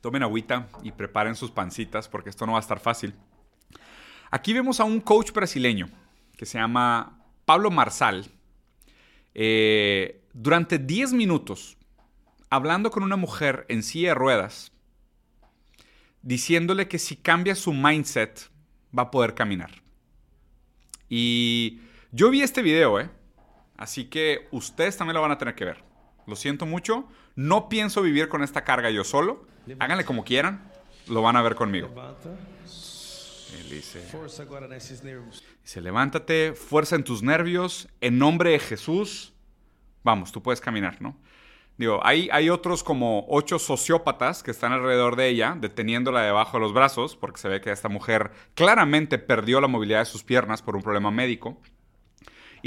tomen 0.00 0.22
agüita 0.22 0.68
y 0.82 0.92
preparen 0.92 1.34
sus 1.34 1.50
pancitas 1.50 2.08
porque 2.08 2.30
esto 2.30 2.46
no 2.46 2.52
va 2.52 2.58
a 2.58 2.60
estar 2.60 2.80
fácil. 2.80 3.14
Aquí 4.30 4.52
vemos 4.52 4.80
a 4.80 4.84
un 4.84 5.00
coach 5.00 5.32
brasileño 5.32 5.88
que 6.36 6.46
se 6.46 6.58
llama 6.58 7.24
Pablo 7.44 7.70
Marsal. 7.70 8.26
Eh, 9.34 10.22
durante 10.32 10.78
10 10.78 11.12
minutos, 11.12 11.76
hablando 12.50 12.90
con 12.90 13.02
una 13.02 13.16
mujer 13.16 13.64
en 13.68 13.82
silla 13.82 14.08
de 14.08 14.14
ruedas, 14.14 14.72
diciéndole 16.22 16.88
que 16.88 16.98
si 16.98 17.16
cambia 17.16 17.54
su 17.54 17.72
mindset, 17.72 18.50
va 18.96 19.04
a 19.04 19.10
poder 19.10 19.34
caminar. 19.34 19.70
Y 21.08 21.80
yo 22.10 22.30
vi 22.30 22.42
este 22.42 22.62
video, 22.62 22.98
¿eh? 23.00 23.10
Así 23.76 24.06
que 24.06 24.48
ustedes 24.50 24.96
también 24.96 25.14
lo 25.14 25.22
van 25.22 25.32
a 25.32 25.38
tener 25.38 25.54
que 25.54 25.64
ver. 25.64 25.84
Lo 26.26 26.36
siento 26.36 26.66
mucho. 26.66 27.08
No 27.34 27.68
pienso 27.68 28.02
vivir 28.02 28.28
con 28.28 28.42
esta 28.42 28.64
carga 28.64 28.90
yo 28.90 29.04
solo. 29.04 29.46
Háganle 29.78 30.04
como 30.04 30.24
quieran, 30.24 30.70
lo 31.08 31.22
van 31.22 31.36
a 31.36 31.42
ver 31.42 31.54
conmigo. 31.54 31.88
Él 33.58 33.70
dice, 33.70 34.02
dice, 35.62 35.80
levántate, 35.80 36.52
fuerza 36.54 36.96
en 36.96 37.04
tus 37.04 37.22
nervios, 37.22 37.88
en 38.00 38.18
nombre 38.18 38.50
de 38.50 38.58
Jesús. 38.58 39.32
Vamos, 40.02 40.32
tú 40.32 40.42
puedes 40.42 40.60
caminar, 40.60 41.00
¿no? 41.00 41.16
Digo, 41.78 42.00
hay, 42.04 42.28
hay 42.32 42.48
otros 42.48 42.82
como 42.82 43.26
ocho 43.28 43.58
sociópatas 43.58 44.42
que 44.42 44.50
están 44.50 44.72
alrededor 44.72 45.14
de 45.14 45.28
ella, 45.28 45.56
deteniéndola 45.60 46.22
debajo 46.22 46.56
de 46.56 46.62
los 46.62 46.72
brazos, 46.72 47.16
porque 47.16 47.38
se 47.38 47.48
ve 47.48 47.60
que 47.60 47.70
esta 47.70 47.88
mujer 47.88 48.30
claramente 48.54 49.18
perdió 49.18 49.60
la 49.60 49.68
movilidad 49.68 50.00
de 50.00 50.06
sus 50.06 50.24
piernas 50.24 50.62
por 50.62 50.74
un 50.74 50.82
problema 50.82 51.10
médico. 51.10 51.60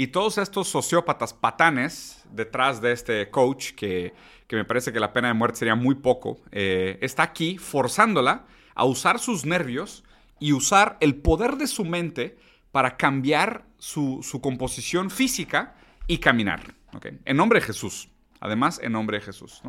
Y 0.00 0.06
todos 0.06 0.38
estos 0.38 0.66
sociópatas 0.66 1.34
patanes 1.34 2.24
detrás 2.32 2.80
de 2.80 2.92
este 2.92 3.28
coach, 3.28 3.72
que, 3.72 4.14
que 4.46 4.56
me 4.56 4.64
parece 4.64 4.94
que 4.94 4.98
la 4.98 5.12
pena 5.12 5.28
de 5.28 5.34
muerte 5.34 5.58
sería 5.58 5.74
muy 5.74 5.94
poco, 5.94 6.40
eh, 6.52 6.96
está 7.02 7.22
aquí 7.22 7.58
forzándola 7.58 8.46
a 8.74 8.86
usar 8.86 9.18
sus 9.18 9.44
nervios 9.44 10.02
y 10.38 10.54
usar 10.54 10.96
el 11.00 11.16
poder 11.16 11.56
de 11.56 11.66
su 11.66 11.84
mente 11.84 12.38
para 12.72 12.96
cambiar 12.96 13.66
su, 13.76 14.20
su 14.22 14.40
composición 14.40 15.10
física 15.10 15.76
y 16.06 16.16
caminar. 16.16 16.74
¿ok? 16.94 17.08
En 17.26 17.36
nombre 17.36 17.60
de 17.60 17.66
Jesús. 17.66 18.08
Además, 18.40 18.80
en 18.82 18.92
nombre 18.92 19.18
de 19.18 19.24
Jesús. 19.26 19.60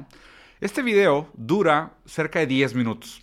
Este 0.61 0.81
video 0.81 1.29
dura 1.33 1.97
cerca 2.05 2.39
de 2.39 2.47
10 2.47 2.73
minutos. 2.75 3.21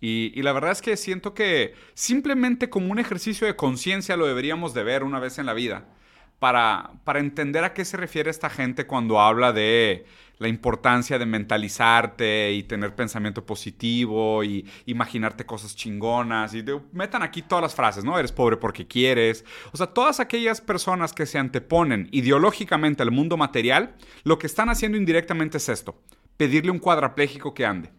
Y, 0.00 0.30
y, 0.32 0.42
la 0.42 0.52
verdad 0.52 0.70
es 0.70 0.80
que 0.80 0.96
siento 0.96 1.34
que 1.34 1.74
simplemente 1.94 2.70
como 2.70 2.92
un 2.92 3.00
ejercicio 3.00 3.48
de 3.48 3.56
conciencia 3.56 4.16
lo 4.16 4.28
deberíamos 4.28 4.74
de 4.74 4.84
ver 4.84 5.02
una 5.02 5.18
vez 5.18 5.38
en 5.38 5.46
la 5.46 5.52
vida 5.52 5.88
para, 6.38 6.90
para 7.04 7.20
entender 7.20 7.64
a 7.64 7.72
qué 7.72 7.84
se 7.84 7.96
refiere 7.96 8.30
esta 8.30 8.50
gente 8.50 8.86
cuando 8.86 9.20
habla 9.20 9.52
de 9.52 10.06
la 10.38 10.48
importancia 10.48 11.18
de 11.18 11.26
mentalizarte 11.26 12.52
y 12.52 12.62
tener 12.62 12.94
pensamiento 12.94 13.46
positivo 13.46 14.44
y 14.44 14.68
imaginarte 14.84 15.46
cosas 15.46 15.74
chingonas 15.74 16.52
y 16.54 16.62
de, 16.62 16.80
metan 16.92 17.22
aquí 17.22 17.42
todas 17.42 17.62
las 17.62 17.74
frases, 17.74 18.04
¿no? 18.04 18.18
Eres 18.18 18.32
pobre 18.32 18.56
porque 18.56 18.86
quieres. 18.86 19.44
O 19.72 19.76
sea, 19.76 19.86
todas 19.86 20.20
aquellas 20.20 20.60
personas 20.60 21.12
que 21.12 21.26
se 21.26 21.38
anteponen 21.38 22.08
ideológicamente 22.12 23.02
al 23.02 23.10
mundo 23.10 23.36
material, 23.36 23.94
lo 24.24 24.38
que 24.38 24.46
están 24.46 24.68
haciendo 24.68 24.98
indirectamente 24.98 25.56
es 25.56 25.68
esto, 25.68 26.02
pedirle 26.36 26.70
un 26.70 26.78
cuadrapléjico 26.78 27.54
que 27.54 27.64
ande. 27.64 27.90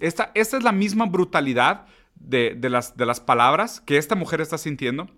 Esta, 0.00 0.32
esta 0.34 0.56
es 0.56 0.64
la 0.64 0.72
misma 0.72 1.06
brutalidad 1.06 1.86
de, 2.16 2.54
de, 2.56 2.70
las, 2.70 2.96
de 2.96 3.06
las 3.06 3.20
palabras 3.20 3.80
que 3.80 3.96
esta 3.96 4.14
mujer 4.16 4.40
está 4.40 4.58
sintiendo. 4.58 5.08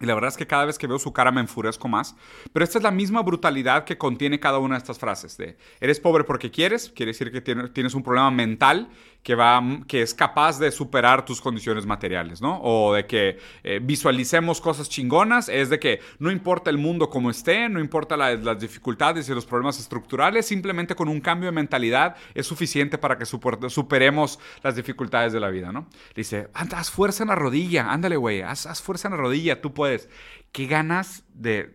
Y 0.00 0.06
la 0.06 0.14
verdad 0.14 0.28
es 0.28 0.36
que 0.36 0.46
cada 0.46 0.66
vez 0.66 0.78
que 0.78 0.86
veo 0.86 0.98
su 0.98 1.12
cara 1.12 1.32
me 1.32 1.40
enfurezco 1.40 1.88
más. 1.88 2.16
Pero 2.52 2.64
esta 2.64 2.78
es 2.78 2.84
la 2.84 2.90
misma 2.90 3.22
brutalidad 3.22 3.84
que 3.84 3.96
contiene 3.96 4.38
cada 4.38 4.58
una 4.58 4.74
de 4.74 4.78
estas 4.78 4.98
frases. 4.98 5.36
De, 5.38 5.56
eres 5.80 6.00
pobre 6.00 6.24
porque 6.24 6.50
quieres, 6.50 6.90
quiere 6.94 7.12
decir 7.12 7.32
que 7.32 7.40
tienes 7.40 7.94
un 7.94 8.02
problema 8.02 8.30
mental 8.30 8.90
que, 9.26 9.34
va, 9.34 9.60
que 9.88 10.02
es 10.02 10.14
capaz 10.14 10.60
de 10.60 10.70
superar 10.70 11.24
tus 11.24 11.40
condiciones 11.40 11.84
materiales, 11.84 12.40
¿no? 12.40 12.60
O 12.62 12.94
de 12.94 13.06
que 13.06 13.40
eh, 13.64 13.80
visualicemos 13.82 14.60
cosas 14.60 14.88
chingonas, 14.88 15.48
es 15.48 15.68
de 15.68 15.80
que 15.80 15.98
no 16.20 16.30
importa 16.30 16.70
el 16.70 16.78
mundo 16.78 17.10
como 17.10 17.28
esté, 17.28 17.68
no 17.68 17.80
importa 17.80 18.16
la, 18.16 18.36
las 18.36 18.60
dificultades 18.60 19.28
y 19.28 19.34
los 19.34 19.44
problemas 19.44 19.80
estructurales, 19.80 20.46
simplemente 20.46 20.94
con 20.94 21.08
un 21.08 21.20
cambio 21.20 21.48
de 21.48 21.56
mentalidad 21.56 22.14
es 22.34 22.46
suficiente 22.46 22.98
para 22.98 23.18
que 23.18 23.26
super, 23.26 23.68
superemos 23.68 24.38
las 24.62 24.76
dificultades 24.76 25.32
de 25.32 25.40
la 25.40 25.48
vida, 25.48 25.72
¿no? 25.72 25.88
Dice, 26.14 26.46
haz 26.54 26.92
fuerza 26.92 27.24
en 27.24 27.30
la 27.30 27.34
rodilla, 27.34 27.90
ándale, 27.90 28.16
güey, 28.16 28.42
haz, 28.42 28.66
haz 28.66 28.80
fuerza 28.80 29.08
en 29.08 29.14
la 29.14 29.18
rodilla, 29.18 29.60
tú 29.60 29.74
puedes. 29.74 30.08
¿Qué 30.52 30.68
ganas 30.68 31.24
de, 31.34 31.74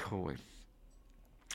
hijo, 0.00 0.16
güey, 0.16 0.38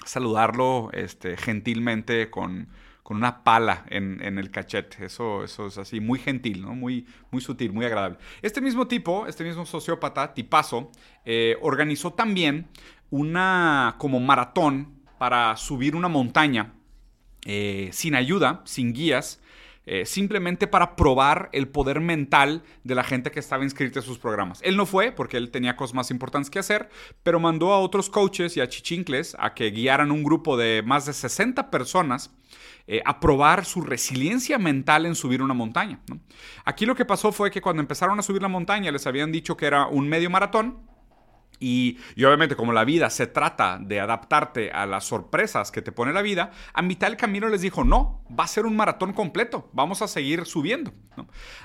saludarlo 0.06 0.92
este, 0.94 1.38
gentilmente 1.38 2.30
con 2.30 2.68
con 3.04 3.18
una 3.18 3.44
pala 3.44 3.86
en, 3.90 4.22
el 4.22 4.50
cachete. 4.50 5.06
Eso, 5.06 5.44
eso 5.44 5.68
es 5.68 5.78
así, 5.78 6.00
muy 6.00 6.20
gentil, 6.20 6.62
¿no? 6.62 6.74
Muy, 6.74 7.06
muy 7.32 7.42
sutil, 7.42 7.74
muy 7.74 7.86
agradable. 7.86 8.18
Este 8.42 8.62
mismo 8.62 8.88
tipo, 8.88 9.28
este 9.28 9.44
mismo 9.44 9.66
sociópata, 9.66 10.34
tipazo, 10.34 10.90
eh, 11.26 11.58
organizó 11.62 12.14
también 12.14 12.68
una 13.10 13.96
como 14.00 14.20
maratón 14.20 14.94
para 15.18 15.56
subir 15.58 15.96
una 15.96 16.08
montaña 16.08 16.74
eh, 17.46 17.90
sin 17.92 18.16
ayuda, 18.16 18.62
sin 18.64 18.94
guías, 18.94 19.42
eh, 19.86 20.06
simplemente 20.06 20.66
para 20.66 20.96
probar 20.96 21.50
el 21.52 21.68
poder 21.68 22.00
mental 22.00 22.64
de 22.86 22.96
la 22.96 23.04
gente 23.04 23.32
que 23.32 23.40
estaba 23.42 23.66
inscrita 23.66 24.00
en 24.00 24.06
sus 24.06 24.18
programas. 24.18 24.62
Él 24.64 24.78
no 24.78 24.86
fue 24.86 25.12
porque 25.12 25.36
él 25.36 25.52
tenía 25.52 25.76
cosas 25.76 25.94
más 25.94 26.10
importantes 26.10 26.50
que 26.50 26.60
hacer, 26.60 26.90
pero 27.22 27.42
mandó 27.42 27.74
a 27.74 27.80
otros 27.80 28.10
coaches 28.10 28.56
y 28.56 28.62
a 28.62 28.70
chichincles 28.70 29.36
a 29.38 29.54
que 29.54 29.72
guiaran 29.72 30.12
un 30.12 30.24
grupo 30.24 30.56
de 30.56 30.84
más 30.86 31.06
de 31.06 31.12
60 31.12 31.70
personas 31.70 32.32
eh, 32.86 33.02
a 33.06 33.20
probar 33.20 33.66
su 33.66 33.82
resiliencia 33.82 34.58
mental 34.58 35.06
en 35.06 35.16
subir 35.16 35.42
una 35.42 35.54
montaña. 35.54 36.02
Aquí 36.66 36.86
lo 36.86 36.96
que 36.96 37.06
pasó 37.06 37.32
fue 37.32 37.50
que 37.50 37.62
cuando 37.62 37.82
empezaron 37.82 38.20
a 38.20 38.24
subir 38.24 38.42
la 38.42 38.50
montaña 38.50 38.92
les 38.92 39.08
habían 39.08 39.32
dicho 39.32 39.56
que 39.56 39.66
era 39.66 39.88
un 39.88 40.10
medio 40.10 40.30
maratón 40.30 40.93
y, 41.64 41.98
obviamente 42.18 42.58
como 42.58 42.74
la 42.74 42.84
vida 42.84 43.10
se 43.10 43.26
trata 43.26 43.80
de 43.80 44.02
adaptarte 44.02 44.72
a 44.72 44.86
las 44.86 45.06
sorpresas 45.06 45.72
que 45.72 45.82
te 45.82 45.94
pone 45.94 46.12
la 46.12 46.22
vida, 46.22 46.52
a 46.74 46.82
mitad 46.82 47.08
del 47.08 47.16
camino 47.16 47.48
les 47.48 47.62
dijo, 47.62 47.86
no, 47.86 48.22
va 48.38 48.44
a 48.44 48.48
ser 48.48 48.66
un 48.66 48.76
maratón 48.76 49.14
completo, 49.14 49.70
vamos 49.72 50.02
a 50.02 50.08
seguir 50.08 50.46
subiendo. 50.46 50.92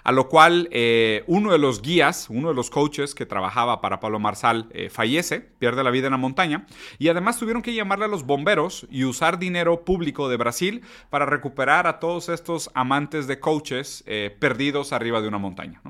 A 0.04 0.12
lo 0.12 0.28
cual 0.28 0.68
eh, 0.70 1.24
uno 1.26 1.50
de 1.50 1.58
los 1.58 1.82
guías, 1.82 2.28
uno 2.30 2.48
de 2.48 2.54
los 2.54 2.70
coaches 2.70 3.14
que 3.14 3.26
trabajaba 3.26 3.80
para 3.80 3.98
Pablo 3.98 4.20
Marsal 4.20 4.68
eh, 4.70 4.88
fallece, 4.90 5.40
pierde 5.40 5.82
la 5.82 5.90
vida 5.90 6.06
en 6.06 6.12
la 6.12 6.18
montaña 6.18 6.66
y 6.98 7.08
además 7.08 7.38
tuvieron 7.38 7.62
que 7.62 7.74
llamarle 7.74 8.04
a 8.04 8.08
los 8.08 8.24
bomberos 8.24 8.86
y 8.90 9.04
usar 9.04 9.38
dinero 9.38 9.84
público 9.84 10.28
de 10.28 10.36
Brasil 10.36 10.82
para 11.10 11.26
recuperar 11.26 11.86
a 11.86 11.98
todos 11.98 12.28
estos 12.28 12.70
amantes 12.74 13.26
de 13.26 13.40
coaches 13.40 14.04
eh, 14.06 14.36
perdidos 14.38 14.92
arriba 14.92 15.20
de 15.20 15.28
una 15.28 15.38
montaña. 15.38 15.80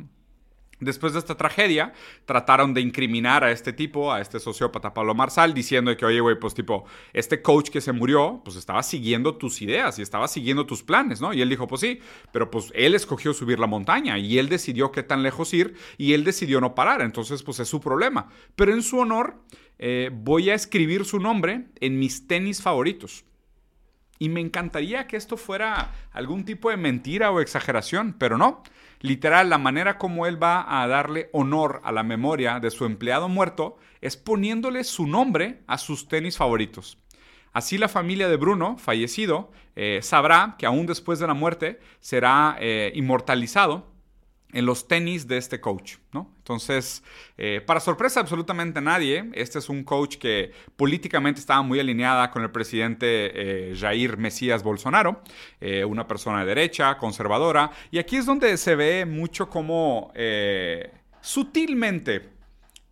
Después 0.80 1.12
de 1.12 1.18
esta 1.18 1.36
tragedia, 1.36 1.92
trataron 2.24 2.72
de 2.72 2.80
incriminar 2.80 3.42
a 3.42 3.50
este 3.50 3.72
tipo, 3.72 4.12
a 4.12 4.20
este 4.20 4.38
sociópata 4.38 4.94
Pablo 4.94 5.14
Marsal, 5.14 5.52
diciendo 5.52 5.96
que, 5.96 6.06
oye, 6.06 6.20
güey, 6.20 6.38
pues 6.38 6.54
tipo, 6.54 6.84
este 7.12 7.42
coach 7.42 7.70
que 7.70 7.80
se 7.80 7.92
murió, 7.92 8.40
pues 8.44 8.56
estaba 8.56 8.82
siguiendo 8.84 9.36
tus 9.36 9.60
ideas 9.60 9.98
y 9.98 10.02
estaba 10.02 10.28
siguiendo 10.28 10.66
tus 10.66 10.84
planes, 10.84 11.20
¿no? 11.20 11.32
Y 11.32 11.42
él 11.42 11.48
dijo, 11.48 11.66
pues 11.66 11.80
sí, 11.80 12.00
pero 12.32 12.50
pues 12.50 12.70
él 12.74 12.94
escogió 12.94 13.34
subir 13.34 13.58
la 13.58 13.66
montaña 13.66 14.18
y 14.18 14.38
él 14.38 14.48
decidió 14.48 14.92
qué 14.92 15.02
tan 15.02 15.22
lejos 15.22 15.52
ir 15.52 15.74
y 15.96 16.12
él 16.12 16.22
decidió 16.22 16.60
no 16.60 16.74
parar, 16.74 17.02
entonces 17.02 17.42
pues 17.42 17.58
es 17.58 17.68
su 17.68 17.80
problema. 17.80 18.28
Pero 18.54 18.72
en 18.72 18.82
su 18.82 18.98
honor, 18.98 19.42
eh, 19.78 20.10
voy 20.12 20.50
a 20.50 20.54
escribir 20.54 21.04
su 21.04 21.18
nombre 21.18 21.66
en 21.80 21.98
mis 21.98 22.26
tenis 22.26 22.62
favoritos. 22.62 23.24
Y 24.18 24.28
me 24.28 24.40
encantaría 24.40 25.06
que 25.06 25.16
esto 25.16 25.36
fuera 25.36 25.92
algún 26.10 26.44
tipo 26.44 26.70
de 26.70 26.76
mentira 26.76 27.30
o 27.30 27.40
exageración, 27.40 28.16
pero 28.18 28.36
no. 28.36 28.62
Literal, 29.00 29.48
la 29.48 29.58
manera 29.58 29.96
como 29.96 30.26
él 30.26 30.42
va 30.42 30.82
a 30.82 30.87
darle 30.88 31.30
honor 31.32 31.80
a 31.84 31.92
la 31.92 32.02
memoria 32.02 32.58
de 32.58 32.70
su 32.70 32.84
empleado 32.84 33.28
muerto 33.28 33.76
es 34.00 34.16
poniéndole 34.16 34.82
su 34.84 35.06
nombre 35.06 35.62
a 35.66 35.78
sus 35.78 36.08
tenis 36.08 36.37
favoritos. 36.37 36.98
Así 37.52 37.78
la 37.78 37.88
familia 37.88 38.28
de 38.28 38.37
Bruno, 38.37 38.76
fallecido, 38.76 39.52
eh, 39.76 40.00
sabrá 40.02 40.56
que 40.58 40.66
aún 40.66 40.87
después 40.87 41.18
de 41.18 41.26
la 41.26 41.34
muerte 41.34 41.80
será 42.00 42.56
eh, 42.61 42.92
inmortalizado 42.94 43.87
en 44.52 44.64
los 44.64 44.88
tenis 44.88 45.28
de 45.28 45.37
este 45.37 45.61
coach, 45.61 45.96
¿no? 46.12 46.32
Entonces, 46.38 47.02
eh, 47.37 47.62
para 47.66 47.80
sorpresa 47.80 48.20
absolutamente 48.20 48.80
nadie, 48.80 49.30
este 49.34 49.58
es 49.58 49.68
un 49.68 49.84
coach 49.84 50.16
que 50.16 50.52
políticamente 50.76 51.40
estaba 51.40 51.61
muy 51.62 51.78
alineada 51.80 52.30
con 52.30 52.42
el 52.42 52.50
presidente 52.50 53.06
eh, 53.70 53.76
Jair 53.76 54.16
Mesías 54.16 54.62
Bolsonaro, 54.62 55.22
eh, 55.61 55.84
una 55.84 56.08
persona 56.08 56.40
de 56.40 56.46
derecha, 56.46 56.96
conservadora, 56.96 57.70
y 57.90 57.98
aquí 57.98 58.16
es 58.16 58.24
donde 58.24 58.56
se 58.56 58.74
ve 58.74 59.04
mucho 59.04 59.50
como 59.50 60.12
sutilmente 61.20 62.30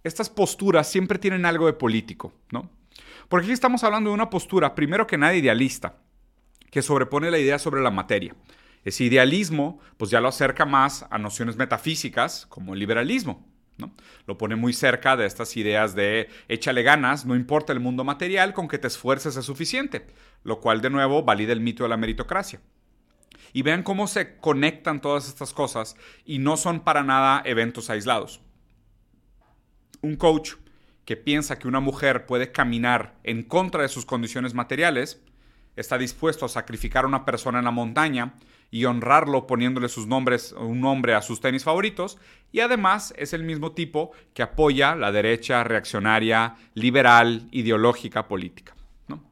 estas 0.04 0.30
posturas 0.30 0.88
siempre 0.88 1.18
tienen 1.18 1.46
algo 1.46 1.66
de 1.66 1.72
político, 1.72 2.32
¿no? 2.52 2.70
Porque 3.28 3.46
aquí 3.46 3.52
estamos 3.52 3.82
hablando 3.82 4.10
de 4.10 4.14
una 4.14 4.30
postura, 4.30 4.74
primero 4.74 5.06
que 5.06 5.18
nada, 5.18 5.34
idealista, 5.34 5.96
que 6.70 6.80
sobrepone 6.80 7.30
la 7.30 7.38
idea 7.38 7.58
sobre 7.58 7.82
la 7.82 7.90
materia. 7.90 8.34
Ese 8.86 9.02
idealismo, 9.02 9.80
pues 9.96 10.12
ya 10.12 10.20
lo 10.20 10.28
acerca 10.28 10.64
más 10.64 11.06
a 11.10 11.18
nociones 11.18 11.56
metafísicas 11.56 12.46
como 12.46 12.72
el 12.72 12.78
liberalismo. 12.78 13.44
¿no? 13.78 13.92
Lo 14.28 14.38
pone 14.38 14.54
muy 14.54 14.72
cerca 14.72 15.16
de 15.16 15.26
estas 15.26 15.56
ideas 15.56 15.96
de 15.96 16.28
échale 16.46 16.84
ganas, 16.84 17.26
no 17.26 17.34
importa 17.34 17.72
el 17.72 17.80
mundo 17.80 18.04
material, 18.04 18.54
con 18.54 18.68
que 18.68 18.78
te 18.78 18.86
esfuerces 18.86 19.36
es 19.36 19.44
suficiente, 19.44 20.06
lo 20.44 20.60
cual 20.60 20.82
de 20.82 20.90
nuevo 20.90 21.24
valida 21.24 21.52
el 21.52 21.60
mito 21.60 21.82
de 21.82 21.88
la 21.88 21.96
meritocracia. 21.96 22.60
Y 23.52 23.62
vean 23.62 23.82
cómo 23.82 24.06
se 24.06 24.36
conectan 24.36 25.00
todas 25.00 25.26
estas 25.26 25.52
cosas 25.52 25.96
y 26.24 26.38
no 26.38 26.56
son 26.56 26.78
para 26.78 27.02
nada 27.02 27.42
eventos 27.44 27.90
aislados. 27.90 28.40
Un 30.00 30.14
coach 30.14 30.52
que 31.04 31.16
piensa 31.16 31.58
que 31.58 31.66
una 31.66 31.80
mujer 31.80 32.24
puede 32.24 32.52
caminar 32.52 33.18
en 33.24 33.42
contra 33.42 33.82
de 33.82 33.88
sus 33.88 34.06
condiciones 34.06 34.54
materiales, 34.54 35.20
está 35.76 35.98
dispuesto 35.98 36.46
a 36.46 36.48
sacrificar 36.48 37.04
a 37.04 37.08
una 37.08 37.24
persona 37.24 37.58
en 37.58 37.64
la 37.64 37.70
montaña 37.70 38.34
y 38.70 38.84
honrarlo 38.84 39.46
poniéndole 39.46 39.88
sus 39.88 40.06
nombres, 40.06 40.52
un 40.52 40.80
nombre 40.80 41.14
a 41.14 41.22
sus 41.22 41.40
tenis 41.40 41.64
favoritos. 41.64 42.18
Y 42.52 42.60
además 42.60 43.14
es 43.16 43.32
el 43.32 43.44
mismo 43.44 43.72
tipo 43.72 44.12
que 44.34 44.42
apoya 44.42 44.94
la 44.94 45.12
derecha 45.12 45.62
reaccionaria, 45.64 46.56
liberal, 46.74 47.48
ideológica, 47.52 48.26
política. 48.26 48.74
¿no? 49.08 49.22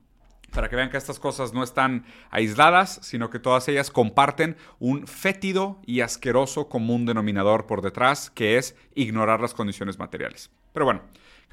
para 0.53 0.69
que 0.69 0.77
vean 0.77 0.91
que 0.91 0.97
estas 0.97 1.19
cosas 1.19 1.53
no 1.53 1.65
están 1.65 2.05
aisladas, 2.31 3.01
sino 3.03 3.29
que 3.29 3.41
todas 3.41 3.67
ellas 3.69 3.91
comparten 3.91 4.57
un 4.79 5.07
fétido 5.07 5.81
y 5.85 6.01
asqueroso 6.01 6.69
común 6.69 7.07
denominador 7.07 7.67
por 7.67 7.83
detrás, 7.83 8.31
que 8.31 8.57
es 8.57 8.77
ignorar 8.95 9.41
las 9.41 9.53
condiciones 9.53 9.99
materiales. 9.99 10.51
Pero 10.73 10.85
bueno, 10.85 11.03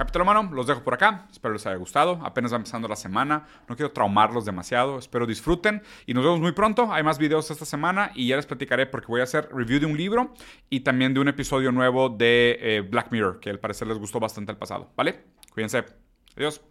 capítulo 0.01 0.23
humano, 0.23 0.49
los 0.51 0.65
dejo 0.65 0.83
por 0.83 0.95
acá. 0.95 1.27
Espero 1.31 1.53
les 1.53 1.63
haya 1.67 1.75
gustado. 1.75 2.19
Apenas 2.23 2.51
va 2.51 2.57
empezando 2.57 2.87
la 2.87 2.95
semana. 2.95 3.45
No 3.69 3.75
quiero 3.75 3.91
traumarlos 3.91 4.45
demasiado. 4.45 4.97
Espero 4.97 5.27
disfruten. 5.27 5.83
Y 6.07 6.15
nos 6.15 6.23
vemos 6.23 6.39
muy 6.39 6.53
pronto. 6.53 6.91
Hay 6.91 7.03
más 7.03 7.19
videos 7.19 7.51
esta 7.51 7.65
semana 7.65 8.11
y 8.15 8.27
ya 8.27 8.35
les 8.35 8.47
platicaré 8.47 8.87
porque 8.87 9.05
voy 9.07 9.21
a 9.21 9.25
hacer 9.25 9.49
review 9.53 9.79
de 9.79 9.85
un 9.85 9.95
libro 9.95 10.33
y 10.71 10.79
también 10.79 11.13
de 11.13 11.19
un 11.19 11.27
episodio 11.27 11.71
nuevo 11.71 12.09
de 12.09 12.57
eh, 12.59 12.81
Black 12.81 13.11
Mirror, 13.11 13.39
que 13.39 13.51
al 13.51 13.59
parecer 13.59 13.87
les 13.87 13.99
gustó 13.99 14.19
bastante 14.19 14.51
el 14.51 14.57
pasado. 14.57 14.91
¿Vale? 14.95 15.23
Cuídense. 15.53 15.85
Adiós. 16.35 16.70